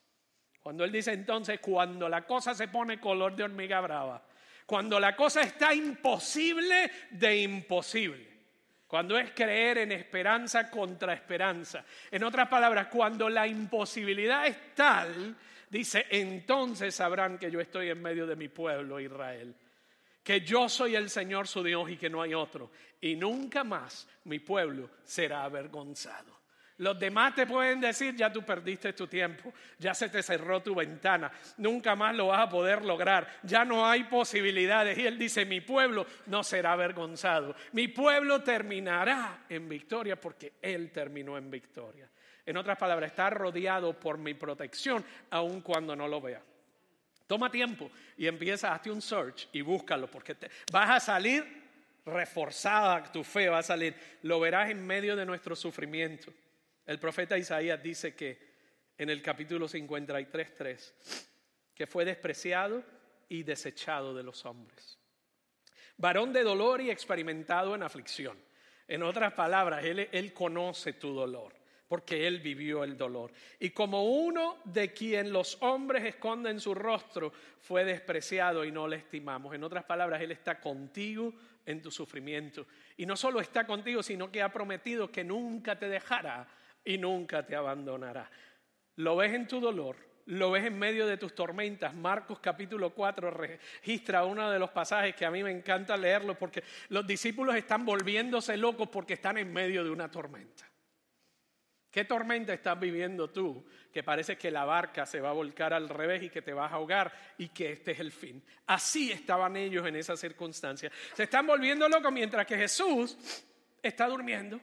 cuando 0.62 0.84
Él 0.84 0.92
dice 0.92 1.14
entonces, 1.14 1.60
cuando 1.60 2.08
la 2.08 2.26
cosa 2.26 2.54
se 2.54 2.68
pone 2.68 3.00
color 3.00 3.36
de 3.36 3.44
hormiga 3.44 3.82
brava, 3.82 4.26
cuando 4.66 5.00
la 5.00 5.16
cosa 5.16 5.42
está 5.42 5.74
imposible 5.74 6.90
de 7.12 7.38
imposible. 7.38 8.34
Cuando 8.88 9.18
es 9.18 9.32
creer 9.32 9.80
en 9.80 9.92
esperanza 9.92 10.70
contra 10.70 11.14
esperanza. 11.14 11.84
En 12.12 12.24
otras 12.24 12.48
palabras, 12.48 12.88
cuando 12.88 13.28
la 13.28 13.48
imposibilidad 13.48 14.46
es 14.46 14.76
tal 14.76 15.36
Dice, 15.74 16.06
entonces 16.12 16.94
sabrán 16.94 17.40
que 17.40 17.50
yo 17.50 17.60
estoy 17.60 17.90
en 17.90 18.00
medio 18.00 18.28
de 18.28 18.36
mi 18.36 18.48
pueblo 18.48 19.00
Israel, 19.00 19.56
que 20.24 20.42
yo 20.42 20.70
soy 20.70 20.96
el 20.96 21.10
Señor 21.10 21.48
su 21.48 21.64
Dios 21.64 21.90
y 21.90 21.98
que 21.98 22.12
no 22.12 22.22
hay 22.22 22.36
otro, 22.36 22.70
y 23.02 23.16
nunca 23.16 23.64
más 23.64 24.08
mi 24.26 24.38
pueblo 24.38 24.92
será 25.04 25.44
avergonzado. 25.44 26.32
Los 26.78 27.00
demás 27.00 27.34
te 27.34 27.48
pueden 27.48 27.82
decir, 27.82 28.16
ya 28.16 28.32
tú 28.32 28.44
perdiste 28.44 28.94
tu 28.94 29.08
tiempo, 29.08 29.52
ya 29.80 29.96
se 29.96 30.10
te 30.10 30.22
cerró 30.22 30.62
tu 30.62 30.76
ventana, 30.76 31.32
nunca 31.58 31.96
más 31.96 32.16
lo 32.16 32.28
vas 32.28 32.42
a 32.42 32.50
poder 32.50 32.86
lograr, 32.86 33.28
ya 33.42 33.66
no 33.66 33.84
hay 33.84 34.04
posibilidades. 34.04 34.96
Y 35.00 35.08
él 35.08 35.18
dice, 35.18 35.44
mi 35.44 35.62
pueblo 35.62 36.06
no 36.28 36.44
será 36.44 36.74
avergonzado, 36.74 37.56
mi 37.72 37.88
pueblo 37.88 38.44
terminará 38.44 39.46
en 39.50 39.68
victoria 39.68 40.22
porque 40.22 40.54
él 40.62 40.92
terminó 40.92 41.36
en 41.36 41.50
victoria. 41.50 42.08
En 42.46 42.58
otras 42.58 42.78
palabras, 42.78 43.12
está 43.12 43.30
rodeado 43.30 43.98
por 43.98 44.18
mi 44.18 44.34
protección 44.34 45.04
aun 45.30 45.62
cuando 45.62 45.96
no 45.96 46.08
lo 46.08 46.20
vea. 46.20 46.42
Toma 47.26 47.50
tiempo 47.50 47.90
y 48.18 48.28
empieza, 48.28 48.74
hazte 48.74 48.92
un 48.92 49.02
search 49.02 49.48
y 49.54 49.62
búscalo 49.62 50.08
porque 50.08 50.36
te, 50.36 50.50
vas 50.72 50.90
a 50.90 51.00
salir 51.00 51.64
reforzada 52.06 53.12
tu 53.12 53.24
fe, 53.24 53.48
va 53.48 53.60
a 53.60 53.64
salir. 53.64 53.96
Lo 54.24 54.40
verás 54.42 54.70
en 54.70 54.86
medio 54.86 55.16
de 55.16 55.26
nuestro 55.26 55.56
sufrimiento. 55.56 56.34
El 56.86 57.00
profeta 57.00 57.38
Isaías 57.38 57.82
dice 57.82 58.14
que 58.14 58.52
en 58.98 59.10
el 59.10 59.22
capítulo 59.22 59.70
53.3 59.70 60.94
que 61.74 61.88
fue 61.88 62.06
despreciado 62.06 62.84
y 63.30 63.44
desechado 63.44 64.14
de 64.14 64.24
los 64.24 64.46
hombres. 64.46 65.00
Varón 65.98 66.34
de 66.34 66.44
dolor 66.44 66.82
y 66.82 66.92
experimentado 66.92 67.74
en 67.74 67.84
aflicción. 67.84 68.38
En 68.88 69.02
otras 69.02 69.34
palabras, 69.34 69.84
él, 69.86 70.10
él 70.12 70.34
conoce 70.34 70.94
tu 70.94 71.14
dolor 71.14 71.62
porque 71.94 72.26
él 72.26 72.40
vivió 72.40 72.84
el 72.84 72.98
dolor. 72.98 73.32
Y 73.60 73.70
como 73.70 74.04
uno 74.06 74.58
de 74.64 74.92
quien 74.94 75.32
los 75.32 75.62
hombres 75.62 76.04
esconden 76.04 76.60
su 76.60 76.74
rostro, 76.74 77.32
fue 77.60 77.86
despreciado 77.86 78.66
y 78.66 78.72
no 78.72 78.88
le 78.88 78.96
estimamos. 78.96 79.54
En 79.54 79.64
otras 79.64 79.84
palabras, 79.84 80.20
Él 80.20 80.32
está 80.32 80.60
contigo 80.60 81.32
en 81.64 81.84
tu 81.84 81.92
sufrimiento. 81.92 82.66
Y 82.98 83.06
no 83.06 83.16
solo 83.16 83.40
está 83.40 83.68
contigo, 83.68 84.02
sino 84.02 84.32
que 84.32 84.42
ha 84.42 84.52
prometido 84.52 85.12
que 85.12 85.24
nunca 85.24 85.78
te 85.78 85.88
dejará 85.88 86.48
y 86.84 86.98
nunca 86.98 87.46
te 87.46 87.56
abandonará. 87.56 88.28
Lo 88.96 89.16
ves 89.18 89.32
en 89.32 89.48
tu 89.48 89.60
dolor, 89.60 89.96
lo 90.26 90.50
ves 90.50 90.66
en 90.66 90.80
medio 90.80 91.06
de 91.06 91.18
tus 91.18 91.36
tormentas. 91.36 91.94
Marcos 91.94 92.40
capítulo 92.40 92.90
4 92.90 93.30
registra 93.30 94.26
uno 94.26 94.50
de 94.50 94.58
los 94.58 94.72
pasajes 94.72 95.16
que 95.16 95.28
a 95.28 95.30
mí 95.30 95.44
me 95.44 95.52
encanta 95.52 95.96
leerlo 95.96 96.40
porque 96.40 96.64
los 96.90 97.06
discípulos 97.06 97.56
están 97.56 97.86
volviéndose 97.86 98.58
locos 98.58 98.90
porque 98.90 99.14
están 99.14 99.38
en 99.38 99.54
medio 99.54 99.84
de 99.84 99.92
una 99.92 100.10
tormenta. 100.10 100.73
¿Qué 101.94 102.06
tormenta 102.06 102.52
estás 102.56 102.80
viviendo 102.80 103.30
tú? 103.30 103.64
Que 103.94 104.02
parece 104.02 104.36
que 104.36 104.50
la 104.50 104.66
barca 104.66 105.06
se 105.06 105.22
va 105.22 105.30
a 105.30 105.34
volcar 105.34 105.76
al 105.76 105.88
revés 105.88 106.24
y 106.24 106.30
que 106.32 106.42
te 106.42 106.52
vas 106.52 106.72
a 106.72 106.76
ahogar 106.78 107.14
y 107.38 107.50
que 107.50 107.74
este 107.74 107.92
es 107.92 108.00
el 108.00 108.12
fin. 108.12 108.44
Así 108.66 109.12
estaban 109.12 109.56
ellos 109.56 109.86
en 109.86 109.98
esa 109.98 110.18
circunstancia. 110.18 110.92
Se 111.14 111.22
están 111.22 111.46
volviendo 111.46 111.88
locos 111.88 112.12
mientras 112.12 112.48
que 112.48 112.58
Jesús 112.58 113.16
está 113.84 114.08
durmiendo. 114.08 114.60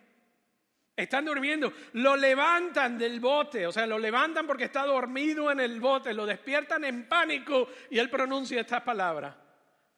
Están 0.97 1.25
durmiendo, 1.25 1.73
lo 1.93 2.16
levantan 2.16 2.99
del 2.99 3.21
bote, 3.21 3.64
o 3.64 3.71
sea, 3.71 3.87
lo 3.87 3.97
levantan 3.97 4.45
porque 4.45 4.64
está 4.64 4.85
dormido 4.85 5.53
en 5.53 5.61
el 5.61 5.79
bote, 5.79 6.12
lo 6.12 6.27
despiertan 6.27 6.83
en 6.83 7.07
pánico 7.09 7.69
y 7.90 8.01
él 8.01 8.11
pronuncia 8.11 8.61
estas 8.61 8.83
palabras. 8.83 9.37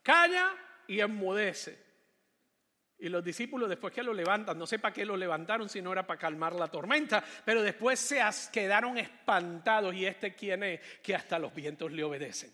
Calla 0.03 0.55
y 0.87 1.01
enmudece. 1.01 1.92
Y 3.03 3.09
los 3.09 3.25
discípulos 3.25 3.69
después 3.69 3.93
que 3.93 4.05
lo 4.05 4.15
levantan, 4.15 4.57
no 4.57 4.65
sé 4.65 4.79
para 4.79 4.95
qué 4.95 5.05
lo 5.05 5.17
levantaron 5.17 5.69
si 5.69 5.83
no 5.83 5.91
era 5.91 6.07
para 6.07 6.21
calmar 6.21 6.55
la 6.55 6.69
tormenta, 6.69 7.23
pero 7.45 7.61
después 7.61 7.99
se 7.99 8.21
quedaron 8.53 8.97
espantados 8.97 9.93
y 9.93 10.07
este 10.07 10.37
quién 10.37 10.63
es 10.63 10.81
que 11.03 11.13
hasta 11.13 11.37
los 11.37 11.53
vientos 11.53 11.91
le 11.91 12.05
obedecen. 12.05 12.53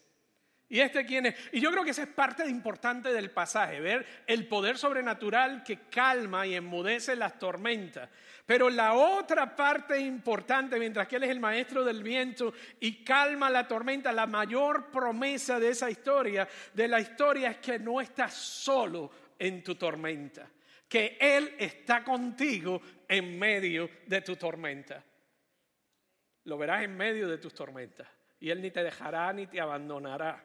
Y 0.70 0.80
este 0.80 1.04
quién 1.04 1.26
es. 1.26 1.34
Y 1.52 1.61
yo 1.61 1.70
creo 1.70 1.84
que 1.84 1.90
esa 1.90 2.04
es 2.04 2.08
parte 2.08 2.48
importante 2.48 3.12
del 3.12 3.30
pasaje, 3.30 3.78
ver 3.80 4.06
el 4.26 4.48
poder 4.48 4.78
sobrenatural 4.78 5.62
que 5.62 5.80
calma 5.90 6.46
y 6.46 6.54
enmudece 6.54 7.14
las 7.14 7.38
tormentas. 7.38 8.08
Pero 8.46 8.70
la 8.70 8.94
otra 8.94 9.54
parte 9.54 10.00
importante, 10.00 10.78
mientras 10.78 11.08
que 11.08 11.16
Él 11.16 11.24
es 11.24 11.30
el 11.30 11.40
maestro 11.40 11.84
del 11.84 12.02
viento 12.02 12.54
y 12.80 13.04
calma 13.04 13.50
la 13.50 13.68
tormenta, 13.68 14.12
la 14.12 14.26
mayor 14.26 14.90
promesa 14.90 15.61
de 15.61 15.68
esa 15.68 15.90
historia, 15.90 16.48
de 16.72 16.88
la 16.88 17.00
historia 17.00 17.50
es 17.50 17.58
que 17.58 17.78
no 17.78 18.00
estás 18.00 18.32
solo 18.32 19.28
en 19.38 19.62
tu 19.62 19.74
tormenta, 19.74 20.48
que 20.88 21.16
Él 21.20 21.55
está 21.59 22.03
contigo 22.03 22.81
en 23.07 23.38
medio 23.38 23.90
de 24.07 24.20
tu 24.22 24.37
tormenta. 24.37 25.05
Lo 26.44 26.57
verás 26.57 26.85
en 26.85 26.96
medio 26.96 27.29
de 27.29 27.38
tus 27.38 27.55
tormentas 27.55 28.09
y 28.40 28.51
Él 28.51 28.62
ni 28.62 28.70
te 28.70 28.83
dejará 28.83 29.33
ni 29.33 29.46
te 29.46 29.61
abandonará. 29.61 30.44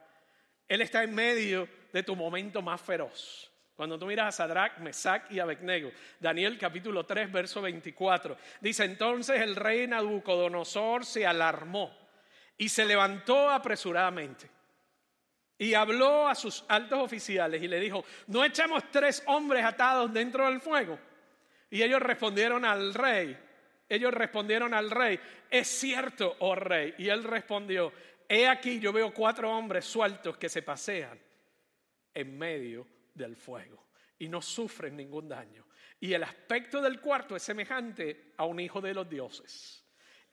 Él 0.68 0.82
está 0.82 1.04
en 1.04 1.14
medio 1.14 1.68
de 1.92 2.04
tu 2.04 2.16
momento 2.16 2.62
más 2.62 2.82
feroz. 2.82 3.50
Cuando 3.76 3.98
tú 3.98 4.06
miras 4.06 4.28
a 4.28 4.44
Sadrach, 4.44 4.78
Mesach 4.80 5.32
y 5.32 5.40
Abednego, 5.40 5.92
Daniel 6.20 6.58
capítulo 6.60 7.06
3, 7.06 7.32
verso 7.32 7.62
24, 7.62 8.38
dice 8.62 8.86
entonces 8.86 9.42
el 9.42 9.56
rey 9.56 9.88
Nabucodonosor 9.88 11.06
se 11.06 11.26
alarmó 11.26 11.92
y 12.58 12.70
se 12.70 12.86
levantó 12.86 13.50
apresuradamente 13.50 14.50
y 15.64 15.76
habló 15.76 16.28
a 16.28 16.36
sus 16.36 16.66
altos 16.68 17.00
oficiales 17.00 17.64
y 17.64 17.70
le 17.70 17.80
dijo, 17.80 18.04
¿no 18.28 18.44
echamos 18.44 18.84
tres 18.92 19.24
hombres 19.28 19.64
atados 19.64 20.12
dentro 20.12 20.46
del 20.46 20.60
fuego? 20.60 21.00
Y 21.70 21.82
ellos 21.82 22.02
respondieron 22.02 22.66
al 22.66 22.94
rey, 22.94 23.38
ellos 23.88 24.14
respondieron 24.14 24.74
al 24.74 24.92
rey, 24.92 25.18
es 25.50 25.66
cierto, 25.70 26.36
oh 26.40 26.54
rey. 26.54 26.96
Y 26.98 27.08
él 27.08 27.24
respondió, 27.24 27.94
he 28.28 28.46
aquí 28.46 28.78
yo 28.78 28.92
veo 28.92 29.14
cuatro 29.14 29.50
hombres 29.58 29.86
sueltos 29.86 30.36
que 30.38 30.50
se 30.50 30.64
pasean 30.64 31.18
en 32.14 32.38
medio 32.38 32.86
del 33.14 33.38
fuego 33.38 33.88
y 34.20 34.28
no 34.28 34.42
sufren 34.42 34.98
ningún 34.98 35.30
daño. 35.30 35.66
Y 36.02 36.14
el 36.14 36.24
aspecto 36.24 36.82
del 36.82 37.00
cuarto 37.00 37.38
es 37.38 37.44
semejante 37.44 38.34
a 38.36 38.44
un 38.44 38.60
hijo 38.60 38.82
de 38.82 38.94
los 38.94 39.10
dioses. 39.10 39.83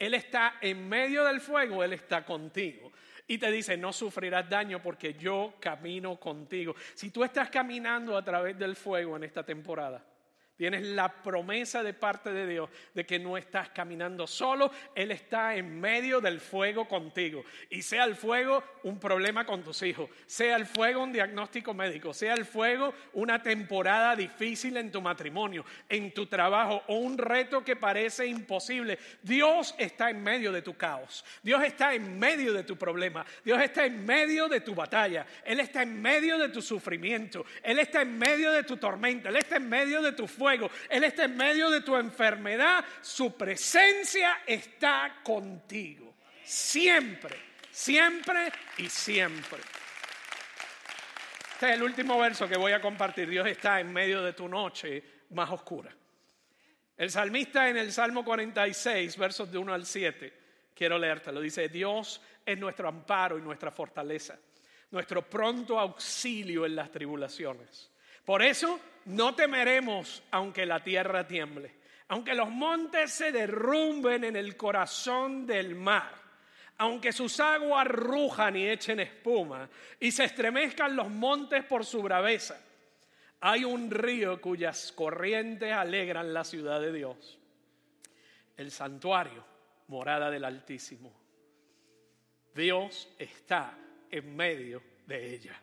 Él 0.00 0.14
está 0.14 0.54
en 0.62 0.88
medio 0.88 1.24
del 1.24 1.40
fuego, 1.40 1.84
Él 1.84 1.92
está 1.92 2.24
contigo. 2.24 2.90
Y 3.28 3.38
te 3.38 3.52
dice, 3.52 3.76
no 3.76 3.92
sufrirás 3.92 4.48
daño 4.48 4.82
porque 4.82 5.14
yo 5.14 5.54
camino 5.60 6.18
contigo. 6.18 6.74
Si 6.94 7.10
tú 7.10 7.22
estás 7.22 7.50
caminando 7.50 8.16
a 8.16 8.24
través 8.24 8.58
del 8.58 8.74
fuego 8.74 9.16
en 9.16 9.24
esta 9.24 9.44
temporada, 9.44 10.02
Tienes 10.60 10.82
la 10.82 11.08
promesa 11.08 11.82
de 11.82 11.94
parte 11.94 12.34
de 12.34 12.46
Dios 12.46 12.68
de 12.92 13.06
que 13.06 13.18
no 13.18 13.38
estás 13.38 13.70
caminando 13.70 14.26
solo, 14.26 14.70
Él 14.94 15.10
está 15.10 15.56
en 15.56 15.80
medio 15.80 16.20
del 16.20 16.38
fuego 16.38 16.86
contigo. 16.86 17.46
Y 17.70 17.80
sea 17.80 18.04
el 18.04 18.14
fuego 18.14 18.62
un 18.82 19.00
problema 19.00 19.46
con 19.46 19.62
tus 19.62 19.80
hijos, 19.80 20.10
sea 20.26 20.56
el 20.56 20.66
fuego 20.66 21.02
un 21.02 21.14
diagnóstico 21.14 21.72
médico, 21.72 22.12
sea 22.12 22.34
el 22.34 22.44
fuego 22.44 22.92
una 23.14 23.42
temporada 23.42 24.14
difícil 24.14 24.76
en 24.76 24.92
tu 24.92 25.00
matrimonio, 25.00 25.64
en 25.88 26.12
tu 26.12 26.26
trabajo 26.26 26.82
o 26.88 26.96
un 26.96 27.16
reto 27.16 27.64
que 27.64 27.76
parece 27.76 28.26
imposible. 28.26 28.98
Dios 29.22 29.74
está 29.78 30.10
en 30.10 30.22
medio 30.22 30.52
de 30.52 30.60
tu 30.60 30.76
caos, 30.76 31.24
Dios 31.42 31.64
está 31.64 31.94
en 31.94 32.18
medio 32.18 32.52
de 32.52 32.64
tu 32.64 32.76
problema, 32.76 33.24
Dios 33.42 33.62
está 33.62 33.86
en 33.86 34.04
medio 34.04 34.46
de 34.46 34.60
tu 34.60 34.74
batalla, 34.74 35.26
Él 35.42 35.58
está 35.58 35.80
en 35.84 36.02
medio 36.02 36.36
de 36.36 36.50
tu 36.50 36.60
sufrimiento, 36.60 37.46
Él 37.62 37.78
está 37.78 38.02
en 38.02 38.18
medio 38.18 38.52
de 38.52 38.62
tu 38.62 38.76
tormenta, 38.76 39.30
Él 39.30 39.36
está 39.36 39.56
en 39.56 39.66
medio 39.66 40.02
de 40.02 40.12
tu 40.12 40.26
fuego 40.26 40.49
él 40.88 41.04
está 41.04 41.24
en 41.24 41.36
medio 41.36 41.70
de 41.70 41.82
tu 41.82 41.96
enfermedad. 41.96 42.84
Su 43.00 43.36
presencia 43.36 44.42
está 44.46 45.20
contigo. 45.22 46.14
Siempre, 46.44 47.36
siempre 47.70 48.52
y 48.78 48.88
siempre. 48.88 49.58
Este 51.52 51.68
es 51.68 51.76
el 51.76 51.82
último 51.82 52.18
verso 52.18 52.48
que 52.48 52.56
voy 52.56 52.72
a 52.72 52.80
compartir. 52.80 53.28
Dios 53.28 53.46
está 53.46 53.80
en 53.80 53.92
medio 53.92 54.22
de 54.22 54.32
tu 54.32 54.48
noche 54.48 55.02
más 55.30 55.50
oscura. 55.50 55.94
El 56.96 57.10
salmista 57.10 57.68
en 57.68 57.76
el 57.76 57.92
Salmo 57.92 58.24
46, 58.24 59.16
versos 59.16 59.50
de 59.50 59.58
1 59.58 59.72
al 59.72 59.86
7, 59.86 60.32
quiero 60.74 60.98
leértelo. 60.98 61.40
Dice, 61.40 61.68
Dios 61.68 62.20
es 62.44 62.58
nuestro 62.58 62.88
amparo 62.88 63.38
y 63.38 63.42
nuestra 63.42 63.70
fortaleza, 63.70 64.38
nuestro 64.90 65.28
pronto 65.28 65.78
auxilio 65.78 66.66
en 66.66 66.76
las 66.76 66.90
tribulaciones. 66.90 67.89
Por 68.30 68.44
eso 68.44 68.78
no 69.06 69.34
temeremos 69.34 70.22
aunque 70.30 70.64
la 70.64 70.84
tierra 70.84 71.26
tiemble, 71.26 71.74
aunque 72.06 72.32
los 72.32 72.48
montes 72.48 73.10
se 73.10 73.32
derrumben 73.32 74.22
en 74.22 74.36
el 74.36 74.56
corazón 74.56 75.44
del 75.44 75.74
mar, 75.74 76.14
aunque 76.78 77.10
sus 77.10 77.40
aguas 77.40 77.88
rujan 77.88 78.54
y 78.54 78.68
echen 78.68 79.00
espuma 79.00 79.68
y 79.98 80.12
se 80.12 80.22
estremezcan 80.26 80.94
los 80.94 81.10
montes 81.10 81.64
por 81.64 81.84
su 81.84 82.02
braveza. 82.02 82.64
Hay 83.40 83.64
un 83.64 83.90
río 83.90 84.40
cuyas 84.40 84.92
corrientes 84.92 85.72
alegran 85.72 86.32
la 86.32 86.44
ciudad 86.44 86.80
de 86.80 86.92
Dios, 86.92 87.36
el 88.56 88.70
santuario, 88.70 89.44
morada 89.88 90.30
del 90.30 90.44
Altísimo. 90.44 91.12
Dios 92.54 93.08
está 93.18 93.76
en 94.08 94.36
medio 94.36 94.80
de 95.08 95.34
ella. 95.34 95.60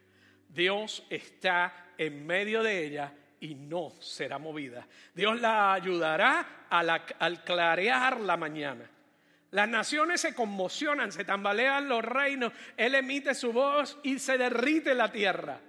Dios 0.49 1.05
está 1.09 1.91
en 1.97 2.25
medio 2.25 2.63
de 2.63 2.85
ella 2.85 3.13
y 3.39 3.55
no 3.55 3.93
será 3.99 4.37
movida. 4.37 4.87
Dios 5.13 5.39
la 5.39 5.73
ayudará 5.73 6.65
al 6.69 7.43
clarear 7.43 8.19
la 8.19 8.37
mañana. 8.37 8.89
Las 9.51 9.69
naciones 9.69 10.21
se 10.21 10.33
conmocionan, 10.33 11.11
se 11.11 11.23
tambalean 11.23 11.87
los 11.87 12.03
reinos, 12.03 12.51
Él 12.75 12.95
emite 12.95 13.33
su 13.33 13.53
voz 13.53 13.97
y 14.03 14.19
se 14.19 14.37
derrite 14.37 14.93
la 14.93 15.11
tierra. 15.11 15.59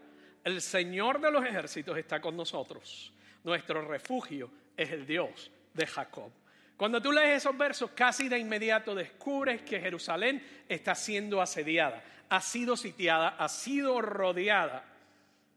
El 0.43 0.61
Señor 0.61 1.21
de 1.21 1.31
los 1.31 1.45
ejércitos 1.45 1.97
está 1.97 2.21
con 2.21 2.37
nosotros. 2.37 3.13
Nuestro 3.45 3.87
refugio 3.87 4.51
es 4.77 4.91
el 4.91 5.07
Dios 5.07 5.51
de 5.75 5.87
Jacob. 5.87 6.31
Cuando 6.79 7.03
tú 7.03 7.11
lees 7.11 7.39
esos 7.39 7.59
versos, 7.59 7.91
casi 7.91 8.29
de 8.29 8.39
inmediato 8.39 8.95
descubres 8.95 9.63
que 9.63 9.81
Jerusalén 9.81 10.41
está 10.69 10.95
siendo 10.95 11.43
asediada, 11.43 12.01
ha 12.29 12.41
sido 12.41 12.77
sitiada, 12.77 13.31
ha 13.31 13.49
sido 13.49 14.01
rodeada, 14.01 14.85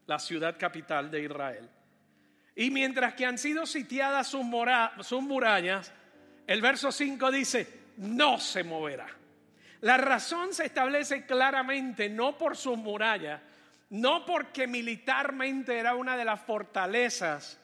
la 0.08 0.18
ciudad 0.18 0.58
capital 0.58 1.12
de 1.12 1.22
Israel. 1.22 1.70
Y 2.56 2.72
mientras 2.72 3.14
que 3.14 3.28
han 3.28 3.38
sido 3.38 3.68
sitiadas 3.68 4.30
sus, 4.30 4.44
murallas, 5.22 5.94
el 6.48 6.60
verso 6.60 6.92
5 6.92 7.30
dice, 7.30 7.82
no 7.98 8.40
se 8.40 8.64
moverá. 8.64 9.08
La 9.82 9.98
razón 9.98 10.56
se 10.56 10.66
establece 10.66 11.28
claramente 11.28 12.10
no 12.10 12.36
por 12.36 12.58
sus 12.58 12.80
murallas, 12.80 13.40
no 13.92 14.26
porque 14.26 14.66
militarmente 14.66 15.78
era 15.78 15.94
una 15.94 16.18
de 16.18 16.26
las 16.26 16.42
fortalezas 16.42 17.61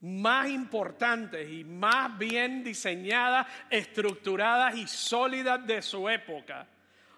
más 0.00 0.48
importantes 0.48 1.50
y 1.50 1.64
más 1.64 2.16
bien 2.18 2.64
diseñadas, 2.64 3.46
estructuradas 3.68 4.76
y 4.76 4.86
sólidas 4.86 5.66
de 5.66 5.82
su 5.82 6.08
época 6.08 6.66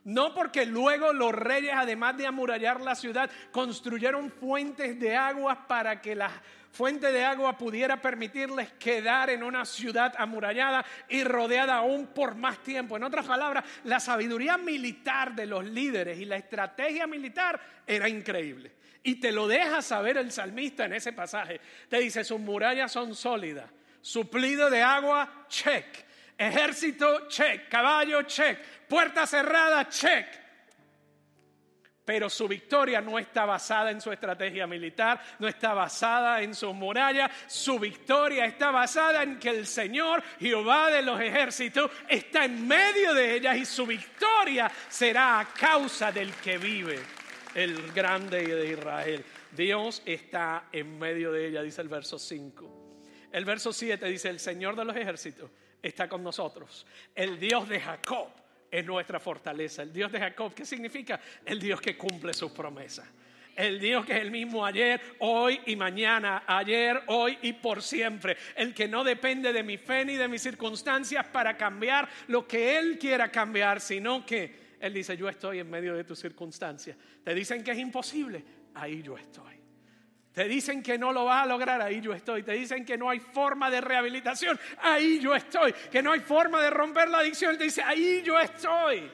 no 0.04 0.34
porque 0.34 0.66
luego 0.66 1.12
los 1.12 1.32
reyes, 1.32 1.72
además 1.74 2.16
de 2.16 2.26
amurallar 2.26 2.80
la 2.80 2.94
ciudad, 2.94 3.30
construyeron 3.50 4.30
fuentes 4.30 4.98
de 4.98 5.14
agua 5.14 5.66
para 5.68 6.00
que 6.00 6.14
la 6.14 6.30
fuente 6.72 7.12
de 7.12 7.24
agua 7.24 7.56
pudiera 7.56 8.00
permitirles 8.00 8.72
quedar 8.72 9.30
en 9.30 9.42
una 9.42 9.64
ciudad 9.64 10.14
amurallada 10.16 10.84
y 11.08 11.22
rodeada 11.22 11.76
aún 11.76 12.08
por 12.08 12.34
más 12.34 12.58
tiempo. 12.62 12.96
En 12.96 13.04
otras 13.04 13.26
palabras, 13.26 13.64
la 13.84 14.00
sabiduría 14.00 14.56
militar 14.56 15.34
de 15.34 15.46
los 15.46 15.64
líderes 15.64 16.18
y 16.18 16.24
la 16.24 16.36
estrategia 16.36 17.06
militar 17.06 17.60
era 17.86 18.08
increíble. 18.08 18.72
Y 19.02 19.16
te 19.16 19.32
lo 19.32 19.48
deja 19.48 19.82
saber 19.82 20.16
el 20.16 20.30
salmista 20.30 20.84
en 20.84 20.92
ese 20.92 21.12
pasaje. 21.12 21.60
Te 21.88 21.98
dice, 21.98 22.22
sus 22.24 22.38
murallas 22.38 22.92
son 22.92 23.14
sólidas. 23.14 23.68
Suplido 24.00 24.70
de 24.70 24.82
agua, 24.82 25.46
check. 25.48 25.86
Ejército, 26.38 27.28
check. 27.28 27.68
Caballo, 27.68 28.22
check 28.22 28.58
puerta 28.92 29.26
cerrada, 29.26 29.88
check. 29.88 30.26
Pero 32.04 32.28
su 32.28 32.46
victoria 32.46 33.00
no 33.00 33.18
está 33.18 33.46
basada 33.46 33.90
en 33.90 34.02
su 34.02 34.12
estrategia 34.12 34.66
militar, 34.66 35.18
no 35.38 35.48
está 35.48 35.72
basada 35.72 36.42
en 36.42 36.54
sus 36.54 36.74
murallas, 36.74 37.30
su 37.46 37.78
victoria 37.78 38.44
está 38.44 38.70
basada 38.70 39.22
en 39.22 39.38
que 39.38 39.48
el 39.48 39.66
Señor, 39.66 40.22
Jehová 40.38 40.90
de 40.90 41.00
los 41.00 41.18
ejércitos, 41.18 41.90
está 42.06 42.44
en 42.44 42.68
medio 42.68 43.14
de 43.14 43.36
ellas 43.36 43.56
y 43.56 43.64
su 43.64 43.86
victoria 43.86 44.70
será 44.90 45.40
a 45.40 45.46
causa 45.46 46.12
del 46.12 46.34
que 46.34 46.58
vive, 46.58 47.00
el 47.54 47.92
grande 47.92 48.46
de 48.46 48.72
Israel. 48.72 49.24
Dios 49.56 50.02
está 50.04 50.68
en 50.72 50.98
medio 50.98 51.32
de 51.32 51.48
ella, 51.48 51.62
dice 51.62 51.82
el 51.82 51.88
verso 51.88 52.18
5. 52.18 52.98
El 53.32 53.44
verso 53.44 53.72
7 53.72 54.06
dice, 54.06 54.28
el 54.28 54.40
Señor 54.40 54.76
de 54.76 54.84
los 54.84 54.96
ejércitos 54.96 55.50
está 55.82 56.08
con 56.08 56.22
nosotros, 56.22 56.86
el 57.14 57.38
Dios 57.40 57.68
de 57.68 57.80
Jacob 57.80 58.28
es 58.72 58.84
nuestra 58.86 59.20
fortaleza. 59.20 59.82
El 59.82 59.92
Dios 59.92 60.10
de 60.10 60.18
Jacob, 60.18 60.54
¿qué 60.54 60.64
significa? 60.64 61.20
El 61.44 61.60
Dios 61.60 61.80
que 61.80 61.96
cumple 61.96 62.32
sus 62.32 62.50
promesas. 62.52 63.06
El 63.54 63.78
Dios 63.78 64.06
que 64.06 64.12
es 64.14 64.22
el 64.22 64.30
mismo 64.30 64.64
ayer, 64.64 64.98
hoy 65.18 65.60
y 65.66 65.76
mañana, 65.76 66.44
ayer, 66.46 67.02
hoy 67.08 67.38
y 67.42 67.52
por 67.52 67.82
siempre. 67.82 68.38
El 68.56 68.72
que 68.72 68.88
no 68.88 69.04
depende 69.04 69.52
de 69.52 69.62
mi 69.62 69.76
fe 69.76 70.06
ni 70.06 70.16
de 70.16 70.26
mis 70.26 70.40
circunstancias 70.40 71.26
para 71.26 71.58
cambiar 71.58 72.08
lo 72.28 72.48
que 72.48 72.78
Él 72.78 72.98
quiera 72.98 73.30
cambiar, 73.30 73.82
sino 73.82 74.24
que 74.24 74.61
Él 74.82 74.92
dice, 74.92 75.16
yo 75.16 75.28
estoy 75.28 75.60
en 75.60 75.70
medio 75.70 75.94
de 75.94 76.02
tus 76.02 76.18
circunstancias. 76.18 76.96
Te 77.22 77.32
dicen 77.32 77.62
que 77.62 77.70
es 77.70 77.78
imposible, 77.78 78.44
ahí 78.74 79.00
yo 79.00 79.16
estoy. 79.16 79.62
Te 80.32 80.48
dicen 80.48 80.82
que 80.82 80.98
no 80.98 81.12
lo 81.12 81.26
vas 81.26 81.44
a 81.44 81.46
lograr, 81.46 81.80
ahí 81.80 82.00
yo 82.00 82.12
estoy. 82.12 82.42
Te 82.42 82.50
dicen 82.50 82.84
que 82.84 82.98
no 82.98 83.08
hay 83.08 83.20
forma 83.20 83.70
de 83.70 83.80
rehabilitación, 83.80 84.58
ahí 84.78 85.20
yo 85.20 85.36
estoy. 85.36 85.72
Que 85.72 86.02
no 86.02 86.10
hay 86.10 86.18
forma 86.18 86.60
de 86.60 86.70
romper 86.70 87.08
la 87.10 87.18
adicción, 87.18 87.56
te 87.56 87.62
dice, 87.62 87.80
ahí 87.80 88.22
yo 88.24 88.40
estoy. 88.40 89.08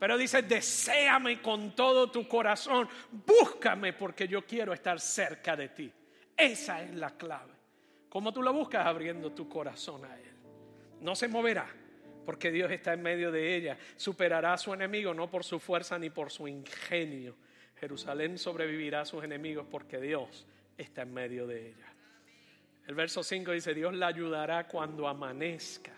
Pero 0.00 0.18
dice, 0.18 0.42
deséame 0.42 1.40
con 1.40 1.76
todo 1.76 2.10
tu 2.10 2.26
corazón, 2.26 2.88
búscame 3.24 3.92
porque 3.92 4.26
yo 4.26 4.44
quiero 4.44 4.72
estar 4.72 4.98
cerca 4.98 5.54
de 5.54 5.68
ti. 5.68 5.92
Esa 6.36 6.82
es 6.82 6.92
la 6.96 7.10
clave. 7.10 7.52
¿Cómo 8.08 8.32
tú 8.32 8.42
lo 8.42 8.52
buscas? 8.52 8.84
Abriendo 8.84 9.30
tu 9.30 9.48
corazón 9.48 10.04
a 10.04 10.18
Él. 10.18 10.34
No 11.00 11.14
se 11.14 11.28
moverá 11.28 11.72
porque 12.28 12.52
Dios 12.52 12.70
está 12.70 12.92
en 12.92 13.00
medio 13.00 13.32
de 13.32 13.56
ella. 13.56 13.78
Superará 13.96 14.52
a 14.52 14.58
su 14.58 14.74
enemigo 14.74 15.14
no 15.14 15.30
por 15.30 15.44
su 15.44 15.58
fuerza 15.58 15.98
ni 15.98 16.10
por 16.10 16.30
su 16.30 16.46
ingenio 16.46 17.34
Jerusalén 17.80 18.36
sobrevivirá 18.36 19.00
a 19.00 19.04
sus 19.06 19.24
enemigos 19.24 19.66
porque 19.70 19.98
Dios 19.98 20.46
está 20.76 21.00
en 21.00 21.14
medio 21.14 21.46
de 21.46 21.68
ella. 21.70 21.86
El 22.86 22.94
verso 22.94 23.22
5 23.22 23.52
dice, 23.52 23.72
Dios 23.72 23.94
la 23.94 24.08
ayudará 24.08 24.68
cuando 24.68 25.08
amanezca 25.08 25.92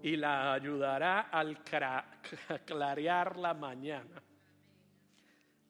y 0.00 0.14
la 0.14 0.52
ayudará 0.52 1.22
al 1.22 1.64
clarear 2.64 3.36
la 3.36 3.52
mañana. 3.52 4.22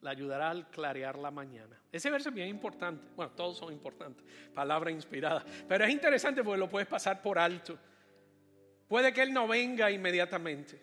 La 0.03 0.11
ayudará 0.11 0.51
al 0.51 0.69
clarear 0.69 1.17
la 1.17 1.31
mañana. 1.31 1.81
Ese 1.91 2.11
verso 2.11 2.29
es 2.29 2.35
bien 2.35 2.49
importante. 2.49 3.09
Bueno, 3.17 3.33
todos 3.33 3.57
son 3.57 3.73
importantes. 3.73 4.23
Palabra 4.53 4.91
inspirada. 4.91 5.43
Pero 5.67 5.87
es 5.87 5.91
interesante 5.91 6.45
porque 6.45 6.59
lo 6.59 6.69
puedes 6.69 6.89
pasar 6.89 7.23
por 7.23 7.39
alto. 7.39 7.79
Puede 8.89 9.13
que 9.13 9.23
Él 9.23 9.33
no 9.33 9.47
venga 9.47 9.91
inmediatamente. 9.91 10.81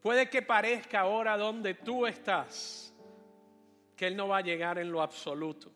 Puede 0.00 0.28
que 0.28 0.42
parezca 0.42 1.00
ahora 1.00 1.36
donde 1.36 1.74
tú 1.74 2.06
estás 2.06 2.94
que 3.96 4.06
Él 4.06 4.16
no 4.16 4.28
va 4.28 4.38
a 4.38 4.42
llegar 4.42 4.78
en 4.78 4.90
lo 4.90 5.02
absoluto. 5.02 5.70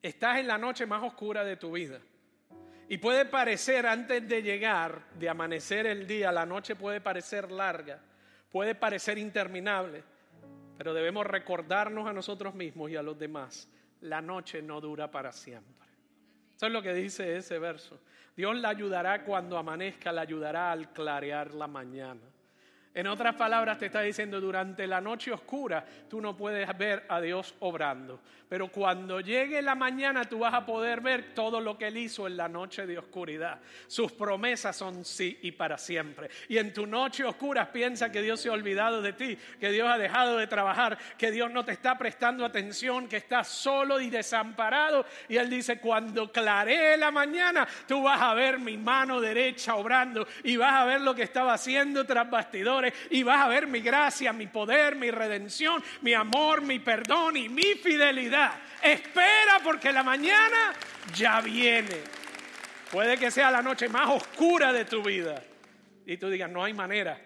Estás 0.00 0.38
en 0.38 0.46
la 0.46 0.58
noche 0.58 0.86
más 0.86 1.02
oscura 1.02 1.44
de 1.44 1.56
tu 1.56 1.72
vida. 1.72 2.00
Y 2.88 2.98
puede 2.98 3.24
parecer, 3.24 3.86
antes 3.86 4.28
de 4.28 4.42
llegar, 4.42 5.02
de 5.18 5.28
amanecer 5.28 5.86
el 5.86 6.06
día, 6.06 6.30
la 6.32 6.44
noche 6.44 6.76
puede 6.76 7.00
parecer 7.00 7.50
larga, 7.50 8.00
puede 8.50 8.74
parecer 8.74 9.16
interminable, 9.16 10.02
pero 10.76 10.92
debemos 10.92 11.26
recordarnos 11.26 12.06
a 12.06 12.12
nosotros 12.12 12.54
mismos 12.54 12.90
y 12.90 12.96
a 12.96 13.02
los 13.02 13.18
demás, 13.18 13.68
la 14.00 14.20
noche 14.20 14.60
no 14.60 14.80
dura 14.80 15.10
para 15.10 15.32
siempre. 15.32 15.81
Eso 16.62 16.68
es 16.68 16.72
lo 16.74 16.82
que 16.82 16.94
dice 16.94 17.36
ese 17.38 17.58
verso. 17.58 17.98
Dios 18.36 18.54
la 18.54 18.68
ayudará 18.68 19.24
cuando 19.24 19.58
amanezca, 19.58 20.12
la 20.12 20.20
ayudará 20.20 20.70
al 20.70 20.92
clarear 20.92 21.52
la 21.54 21.66
mañana. 21.66 22.20
En 22.94 23.06
otras 23.06 23.34
palabras, 23.36 23.78
te 23.78 23.86
está 23.86 24.02
diciendo, 24.02 24.38
durante 24.38 24.86
la 24.86 25.00
noche 25.00 25.32
oscura 25.32 25.84
tú 26.10 26.20
no 26.20 26.36
puedes 26.36 26.76
ver 26.76 27.04
a 27.08 27.20
Dios 27.20 27.54
obrando. 27.60 28.20
Pero 28.50 28.68
cuando 28.68 29.20
llegue 29.20 29.62
la 29.62 29.74
mañana 29.74 30.26
tú 30.26 30.40
vas 30.40 30.52
a 30.52 30.66
poder 30.66 31.00
ver 31.00 31.34
todo 31.34 31.58
lo 31.58 31.78
que 31.78 31.86
Él 31.86 31.96
hizo 31.96 32.26
en 32.26 32.36
la 32.36 32.50
noche 32.50 32.86
de 32.86 32.98
oscuridad. 32.98 33.60
Sus 33.86 34.12
promesas 34.12 34.76
son 34.76 35.06
sí 35.06 35.38
y 35.40 35.52
para 35.52 35.78
siempre. 35.78 36.28
Y 36.50 36.58
en 36.58 36.74
tu 36.74 36.86
noche 36.86 37.24
oscura 37.24 37.72
piensa 37.72 38.12
que 38.12 38.20
Dios 38.20 38.42
se 38.42 38.50
ha 38.50 38.52
olvidado 38.52 39.00
de 39.00 39.14
ti, 39.14 39.38
que 39.58 39.70
Dios 39.70 39.88
ha 39.88 39.96
dejado 39.96 40.36
de 40.36 40.46
trabajar, 40.48 40.98
que 41.16 41.30
Dios 41.30 41.50
no 41.50 41.64
te 41.64 41.72
está 41.72 41.96
prestando 41.96 42.44
atención, 42.44 43.08
que 43.08 43.16
estás 43.16 43.48
solo 43.48 44.02
y 44.02 44.10
desamparado. 44.10 45.06
Y 45.30 45.38
Él 45.38 45.48
dice, 45.48 45.80
cuando 45.80 46.30
claree 46.30 46.98
la 46.98 47.10
mañana, 47.10 47.66
tú 47.88 48.02
vas 48.02 48.20
a 48.20 48.34
ver 48.34 48.58
mi 48.58 48.76
mano 48.76 49.18
derecha 49.18 49.76
obrando 49.76 50.28
y 50.44 50.58
vas 50.58 50.74
a 50.74 50.84
ver 50.84 51.00
lo 51.00 51.14
que 51.14 51.22
estaba 51.22 51.54
haciendo 51.54 52.04
tras 52.04 52.28
bastidores 52.28 52.81
y 53.10 53.22
vas 53.22 53.44
a 53.44 53.48
ver 53.48 53.66
mi 53.66 53.80
gracia, 53.80 54.32
mi 54.32 54.46
poder, 54.46 54.96
mi 54.96 55.10
redención, 55.10 55.82
mi 56.00 56.14
amor, 56.14 56.62
mi 56.62 56.78
perdón 56.78 57.36
y 57.36 57.48
mi 57.48 57.74
fidelidad. 57.74 58.54
Espera 58.82 59.60
porque 59.62 59.92
la 59.92 60.02
mañana 60.02 60.72
ya 61.14 61.40
viene. 61.40 62.00
Puede 62.90 63.16
que 63.16 63.30
sea 63.30 63.50
la 63.50 63.62
noche 63.62 63.88
más 63.88 64.10
oscura 64.10 64.72
de 64.72 64.84
tu 64.84 65.02
vida. 65.02 65.42
Y 66.06 66.16
tú 66.16 66.28
digas, 66.28 66.50
no 66.50 66.64
hay 66.64 66.74
manera. 66.74 67.18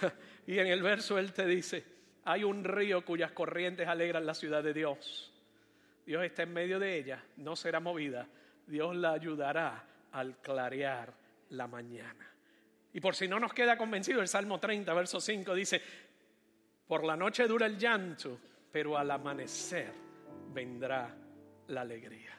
Y 0.46 0.58
en 0.58 0.66
el 0.66 0.82
verso 0.82 1.18
él 1.18 1.34
te 1.34 1.44
dice, 1.44 1.84
hay 2.24 2.42
un 2.42 2.64
río 2.64 3.04
cuyas 3.04 3.32
corrientes 3.32 3.86
alegran 3.86 4.24
la 4.24 4.32
ciudad 4.32 4.62
de 4.62 4.72
Dios. 4.72 5.30
Dios 6.06 6.24
está 6.24 6.44
en 6.44 6.54
medio 6.54 6.78
de 6.78 6.96
ella, 6.96 7.22
no 7.36 7.54
será 7.54 7.80
movida. 7.80 8.26
Dios 8.66 8.96
la 8.96 9.12
ayudará 9.12 9.84
al 10.12 10.38
clarear 10.38 11.12
la 11.50 11.66
mañana. 11.66 12.26
Y 12.98 13.00
por 13.00 13.14
si 13.14 13.28
no 13.28 13.38
nos 13.38 13.52
queda 13.54 13.78
convencido, 13.78 14.20
el 14.20 14.26
Salmo 14.26 14.58
30, 14.58 14.92
verso 14.92 15.20
5 15.20 15.54
dice, 15.54 15.80
por 16.88 17.04
la 17.04 17.16
noche 17.16 17.46
dura 17.46 17.66
el 17.66 17.78
llanto, 17.78 18.40
pero 18.72 18.98
al 18.98 19.08
amanecer 19.08 19.92
vendrá 20.52 21.14
la 21.68 21.80
alegría. 21.82 22.36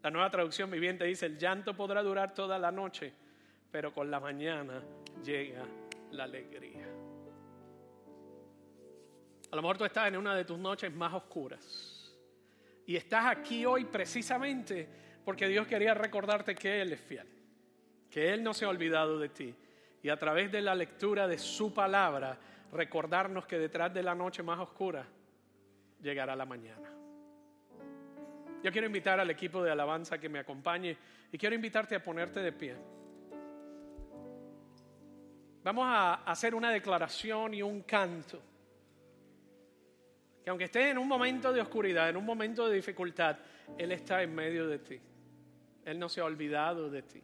La 0.00 0.10
nueva 0.12 0.30
traducción 0.30 0.70
viviente 0.70 1.04
dice, 1.06 1.26
el 1.26 1.36
llanto 1.36 1.74
podrá 1.74 2.04
durar 2.04 2.32
toda 2.34 2.56
la 2.56 2.70
noche, 2.70 3.12
pero 3.68 3.92
con 3.92 4.08
la 4.08 4.20
mañana 4.20 4.80
llega 5.24 5.64
la 6.12 6.22
alegría. 6.22 6.86
A 9.50 9.56
lo 9.56 9.60
mejor 9.60 9.76
tú 9.76 9.86
estás 9.86 10.06
en 10.06 10.18
una 10.18 10.36
de 10.36 10.44
tus 10.44 10.60
noches 10.60 10.94
más 10.94 11.12
oscuras 11.14 12.16
y 12.86 12.94
estás 12.94 13.24
aquí 13.26 13.66
hoy 13.66 13.86
precisamente 13.86 14.88
porque 15.24 15.48
Dios 15.48 15.66
quería 15.66 15.94
recordarte 15.94 16.54
que 16.54 16.80
Él 16.80 16.92
es 16.92 17.00
fiel, 17.00 17.26
que 18.14 18.32
Él 18.32 18.44
no 18.44 18.54
se 18.54 18.64
ha 18.64 18.68
olvidado 18.68 19.18
de 19.18 19.28
ti 19.28 19.52
y 20.00 20.08
a 20.08 20.16
través 20.16 20.52
de 20.52 20.62
la 20.62 20.72
lectura 20.72 21.26
de 21.26 21.36
su 21.36 21.74
palabra 21.74 22.38
recordarnos 22.70 23.44
que 23.44 23.58
detrás 23.58 23.92
de 23.92 24.04
la 24.04 24.14
noche 24.14 24.40
más 24.40 24.60
oscura 24.60 25.04
llegará 26.00 26.36
la 26.36 26.46
mañana. 26.46 26.92
Yo 28.62 28.70
quiero 28.70 28.86
invitar 28.86 29.18
al 29.18 29.30
equipo 29.30 29.64
de 29.64 29.72
alabanza 29.72 30.20
que 30.20 30.28
me 30.28 30.38
acompañe 30.38 30.96
y 31.32 31.36
quiero 31.36 31.56
invitarte 31.56 31.96
a 31.96 32.02
ponerte 32.04 32.38
de 32.38 32.52
pie. 32.52 32.76
Vamos 35.64 35.84
a 35.88 36.14
hacer 36.22 36.54
una 36.54 36.70
declaración 36.70 37.52
y 37.54 37.62
un 37.62 37.82
canto. 37.82 38.40
Que 40.44 40.50
aunque 40.50 40.66
estés 40.66 40.86
en 40.86 40.98
un 40.98 41.08
momento 41.08 41.52
de 41.52 41.60
oscuridad, 41.60 42.08
en 42.08 42.16
un 42.16 42.24
momento 42.24 42.68
de 42.68 42.76
dificultad, 42.76 43.38
Él 43.76 43.90
está 43.90 44.22
en 44.22 44.32
medio 44.32 44.68
de 44.68 44.78
ti. 44.78 45.00
Él 45.84 45.98
no 45.98 46.08
se 46.08 46.20
ha 46.20 46.24
olvidado 46.24 46.88
de 46.88 47.02
ti. 47.02 47.20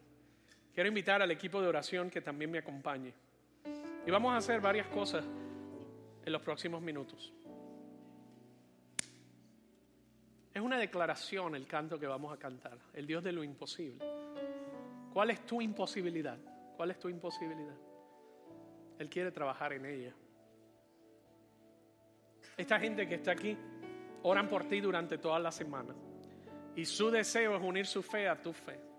Quiero 0.73 0.87
invitar 0.87 1.21
al 1.21 1.31
equipo 1.31 1.61
de 1.61 1.67
oración 1.67 2.09
que 2.09 2.21
también 2.21 2.49
me 2.49 2.59
acompañe. 2.59 3.13
Y 4.05 4.11
vamos 4.11 4.33
a 4.33 4.37
hacer 4.37 4.61
varias 4.61 4.87
cosas 4.87 5.25
en 6.25 6.31
los 6.31 6.41
próximos 6.41 6.81
minutos. 6.81 7.33
Es 10.53 10.61
una 10.61 10.77
declaración 10.77 11.55
el 11.55 11.65
canto 11.65 11.99
que 11.99 12.07
vamos 12.07 12.33
a 12.33 12.37
cantar, 12.37 12.77
el 12.93 13.07
Dios 13.07 13.23
de 13.23 13.31
lo 13.31 13.43
imposible. 13.43 14.05
¿Cuál 15.13 15.31
es 15.31 15.45
tu 15.45 15.61
imposibilidad? 15.61 16.37
¿Cuál 16.75 16.91
es 16.91 16.99
tu 16.99 17.09
imposibilidad? 17.09 17.75
Él 18.99 19.09
quiere 19.09 19.31
trabajar 19.31 19.73
en 19.73 19.85
ella. 19.85 20.13
Esta 22.57 22.79
gente 22.79 23.07
que 23.07 23.15
está 23.15 23.31
aquí 23.31 23.57
oran 24.23 24.47
por 24.47 24.65
ti 24.65 24.81
durante 24.81 25.17
toda 25.17 25.39
la 25.39 25.51
semana 25.51 25.95
y 26.75 26.85
su 26.85 27.09
deseo 27.09 27.55
es 27.55 27.61
unir 27.61 27.85
su 27.85 28.03
fe 28.03 28.27
a 28.27 28.41
tu 28.41 28.53
fe. 28.53 28.90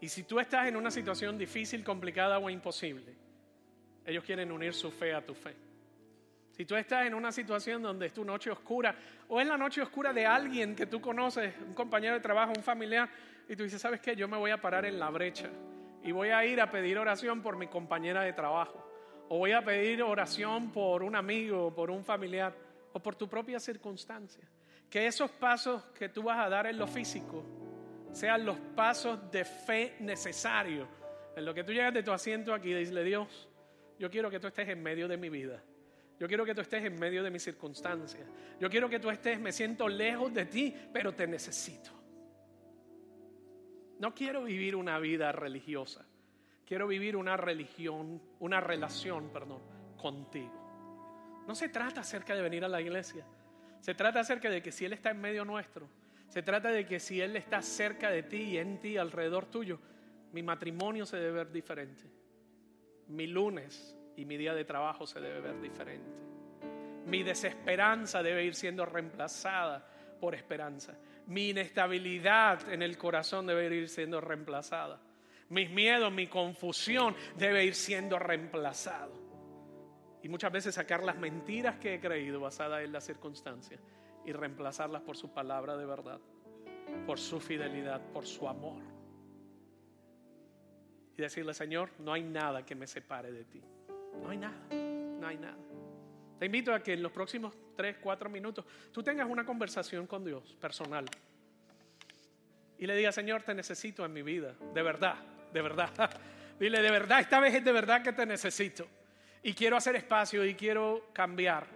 Y 0.00 0.08
si 0.08 0.22
tú 0.22 0.40
estás 0.40 0.66
en 0.66 0.76
una 0.76 0.90
situación 0.90 1.36
difícil, 1.36 1.84
complicada 1.84 2.38
o 2.38 2.48
imposible, 2.48 3.14
ellos 4.06 4.24
quieren 4.24 4.50
unir 4.50 4.72
su 4.72 4.90
fe 4.90 5.14
a 5.14 5.24
tu 5.24 5.34
fe. 5.34 5.54
Si 6.52 6.64
tú 6.64 6.74
estás 6.74 7.06
en 7.06 7.14
una 7.14 7.32
situación 7.32 7.82
donde 7.82 8.06
es 8.06 8.12
tu 8.12 8.24
noche 8.24 8.50
oscura 8.50 8.94
o 9.28 9.40
es 9.40 9.46
la 9.46 9.56
noche 9.56 9.80
oscura 9.82 10.12
de 10.12 10.26
alguien 10.26 10.74
que 10.74 10.86
tú 10.86 11.00
conoces, 11.00 11.54
un 11.66 11.74
compañero 11.74 12.14
de 12.14 12.20
trabajo, 12.20 12.52
un 12.56 12.62
familiar, 12.62 13.08
y 13.48 13.56
tú 13.56 13.62
dices, 13.62 13.80
¿sabes 13.80 14.00
qué? 14.00 14.14
Yo 14.14 14.28
me 14.28 14.36
voy 14.36 14.50
a 14.50 14.60
parar 14.60 14.84
en 14.84 14.98
la 14.98 15.10
brecha 15.10 15.48
y 16.02 16.12
voy 16.12 16.28
a 16.30 16.44
ir 16.44 16.60
a 16.60 16.70
pedir 16.70 16.98
oración 16.98 17.42
por 17.42 17.56
mi 17.56 17.66
compañera 17.66 18.22
de 18.22 18.32
trabajo 18.32 18.86
o 19.28 19.38
voy 19.38 19.52
a 19.52 19.64
pedir 19.64 20.02
oración 20.02 20.72
por 20.72 21.02
un 21.02 21.14
amigo, 21.14 21.74
por 21.74 21.90
un 21.90 22.04
familiar 22.04 22.54
o 22.92 23.00
por 23.00 23.14
tu 23.16 23.28
propia 23.28 23.60
circunstancia. 23.60 24.44
Que 24.88 25.06
esos 25.06 25.30
pasos 25.30 25.82
que 25.98 26.08
tú 26.08 26.24
vas 26.24 26.38
a 26.44 26.48
dar 26.48 26.66
en 26.66 26.78
lo 26.78 26.86
físico 26.86 27.44
sean 28.12 28.44
los 28.44 28.58
pasos 28.74 29.30
de 29.30 29.44
fe 29.44 29.96
necesarios. 30.00 30.88
En 31.36 31.44
lo 31.44 31.54
que 31.54 31.64
tú 31.64 31.72
llegas 31.72 31.94
de 31.94 32.02
tu 32.02 32.12
asiento 32.12 32.52
aquí 32.52 32.74
dices, 32.74 33.04
Dios, 33.04 33.48
yo 33.98 34.10
quiero 34.10 34.30
que 34.30 34.40
tú 34.40 34.46
estés 34.46 34.68
en 34.68 34.82
medio 34.82 35.08
de 35.08 35.16
mi 35.16 35.28
vida. 35.28 35.62
Yo 36.18 36.28
quiero 36.28 36.44
que 36.44 36.54
tú 36.54 36.60
estés 36.60 36.84
en 36.84 36.98
medio 36.98 37.22
de 37.22 37.30
mis 37.30 37.42
circunstancias. 37.42 38.26
Yo 38.58 38.68
quiero 38.68 38.90
que 38.90 38.98
tú 38.98 39.08
estés, 39.10 39.40
me 39.40 39.52
siento 39.52 39.88
lejos 39.88 40.32
de 40.34 40.44
ti, 40.44 40.74
pero 40.92 41.14
te 41.14 41.26
necesito. 41.26 41.90
No 43.98 44.14
quiero 44.14 44.44
vivir 44.44 44.76
una 44.76 44.98
vida 44.98 45.32
religiosa. 45.32 46.04
Quiero 46.66 46.86
vivir 46.86 47.16
una 47.16 47.36
religión, 47.36 48.22
una 48.38 48.60
relación, 48.60 49.30
perdón, 49.30 49.60
contigo. 49.96 51.42
No 51.46 51.54
se 51.54 51.68
trata 51.68 52.02
acerca 52.02 52.34
de 52.34 52.42
venir 52.42 52.64
a 52.64 52.68
la 52.68 52.80
iglesia. 52.80 53.26
Se 53.80 53.94
trata 53.94 54.20
acerca 54.20 54.50
de 54.50 54.62
que 54.62 54.72
si 54.72 54.84
Él 54.84 54.92
está 54.92 55.10
en 55.10 55.20
medio 55.20 55.44
nuestro, 55.44 55.88
se 56.30 56.44
trata 56.44 56.70
de 56.70 56.86
que 56.86 57.00
si 57.00 57.20
Él 57.20 57.34
está 57.34 57.60
cerca 57.60 58.08
de 58.08 58.22
ti 58.22 58.42
y 58.42 58.58
en 58.58 58.78
ti, 58.78 58.96
alrededor 58.96 59.46
tuyo, 59.46 59.80
mi 60.32 60.44
matrimonio 60.44 61.04
se 61.04 61.16
debe 61.16 61.32
ver 61.32 61.50
diferente. 61.50 62.04
Mi 63.08 63.26
lunes 63.26 63.98
y 64.16 64.24
mi 64.24 64.36
día 64.36 64.54
de 64.54 64.64
trabajo 64.64 65.08
se 65.08 65.20
debe 65.20 65.40
ver 65.40 65.60
diferente. 65.60 66.08
Mi 67.06 67.24
desesperanza 67.24 68.22
debe 68.22 68.44
ir 68.44 68.54
siendo 68.54 68.86
reemplazada 68.86 69.84
por 70.20 70.36
esperanza. 70.36 70.96
Mi 71.26 71.48
inestabilidad 71.50 72.72
en 72.72 72.82
el 72.82 72.96
corazón 72.96 73.48
debe 73.48 73.74
ir 73.74 73.88
siendo 73.88 74.20
reemplazada. 74.20 75.00
Mis 75.48 75.68
miedos, 75.68 76.12
mi 76.12 76.28
confusión 76.28 77.16
debe 77.38 77.64
ir 77.64 77.74
siendo 77.74 78.20
reemplazado. 78.20 79.18
Y 80.22 80.28
muchas 80.28 80.52
veces 80.52 80.76
sacar 80.76 81.02
las 81.02 81.18
mentiras 81.18 81.78
que 81.78 81.94
he 81.94 82.00
creído 82.00 82.38
basadas 82.38 82.84
en 82.84 82.92
las 82.92 83.04
circunstancias 83.04 83.80
y 84.24 84.32
reemplazarlas 84.32 85.02
por 85.02 85.16
su 85.16 85.32
palabra 85.32 85.76
de 85.76 85.86
verdad, 85.86 86.20
por 87.06 87.18
su 87.18 87.40
fidelidad, 87.40 88.00
por 88.12 88.26
su 88.26 88.48
amor. 88.48 88.82
Y 91.16 91.22
decirle, 91.22 91.54
Señor, 91.54 91.90
no 91.98 92.12
hay 92.12 92.22
nada 92.22 92.64
que 92.64 92.74
me 92.74 92.86
separe 92.86 93.32
de 93.32 93.44
ti. 93.44 93.62
No 94.22 94.30
hay 94.30 94.38
nada, 94.38 94.56
no 94.70 95.26
hay 95.26 95.36
nada. 95.36 95.58
Te 96.38 96.46
invito 96.46 96.72
a 96.72 96.82
que 96.82 96.94
en 96.94 97.02
los 97.02 97.12
próximos 97.12 97.54
3, 97.76 97.98
4 98.00 98.30
minutos 98.30 98.64
tú 98.92 99.02
tengas 99.02 99.28
una 99.28 99.44
conversación 99.44 100.06
con 100.06 100.24
Dios 100.24 100.56
personal. 100.60 101.04
Y 102.78 102.86
le 102.86 102.96
digas, 102.96 103.14
Señor, 103.14 103.42
te 103.42 103.54
necesito 103.54 104.06
en 104.06 104.12
mi 104.12 104.22
vida, 104.22 104.54
de 104.72 104.82
verdad, 104.82 105.16
de 105.52 105.60
verdad. 105.60 106.10
Dile, 106.58 106.80
de 106.80 106.90
verdad, 106.90 107.20
esta 107.20 107.40
vez 107.40 107.54
es 107.54 107.64
de 107.64 107.72
verdad 107.72 108.02
que 108.02 108.12
te 108.12 108.24
necesito. 108.24 108.86
Y 109.42 109.52
quiero 109.52 109.76
hacer 109.76 109.96
espacio 109.96 110.44
y 110.44 110.54
quiero 110.54 111.10
cambiar. 111.12 111.66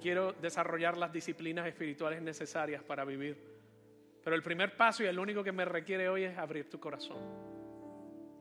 Quiero 0.00 0.32
desarrollar 0.32 0.96
las 0.96 1.12
disciplinas 1.12 1.66
espirituales 1.66 2.22
necesarias 2.22 2.82
para 2.82 3.04
vivir. 3.04 3.36
Pero 4.22 4.36
el 4.36 4.42
primer 4.42 4.76
paso 4.76 5.02
y 5.02 5.06
el 5.06 5.18
único 5.18 5.42
que 5.42 5.52
me 5.52 5.64
requiere 5.64 6.08
hoy 6.08 6.24
es 6.24 6.36
abrir 6.36 6.68
tu 6.68 6.78
corazón. 6.78 7.18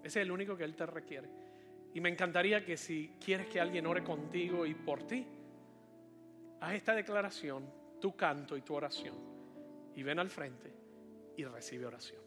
Ese 0.03 0.19
es 0.19 0.25
el 0.25 0.31
único 0.31 0.55
que 0.55 0.63
Él 0.63 0.75
te 0.75 0.85
requiere. 0.85 1.29
Y 1.93 2.01
me 2.01 2.09
encantaría 2.09 2.63
que 2.63 2.77
si 2.77 3.15
quieres 3.23 3.47
que 3.47 3.59
alguien 3.59 3.85
ore 3.85 4.03
contigo 4.03 4.65
y 4.65 4.73
por 4.73 5.07
ti, 5.07 5.25
haz 6.61 6.73
esta 6.73 6.93
declaración, 6.93 7.69
tu 7.99 8.15
canto 8.15 8.55
y 8.55 8.61
tu 8.61 8.75
oración. 8.75 9.15
Y 9.95 10.03
ven 10.03 10.19
al 10.19 10.29
frente 10.29 10.71
y 11.37 11.43
recibe 11.45 11.85
oración. 11.85 12.26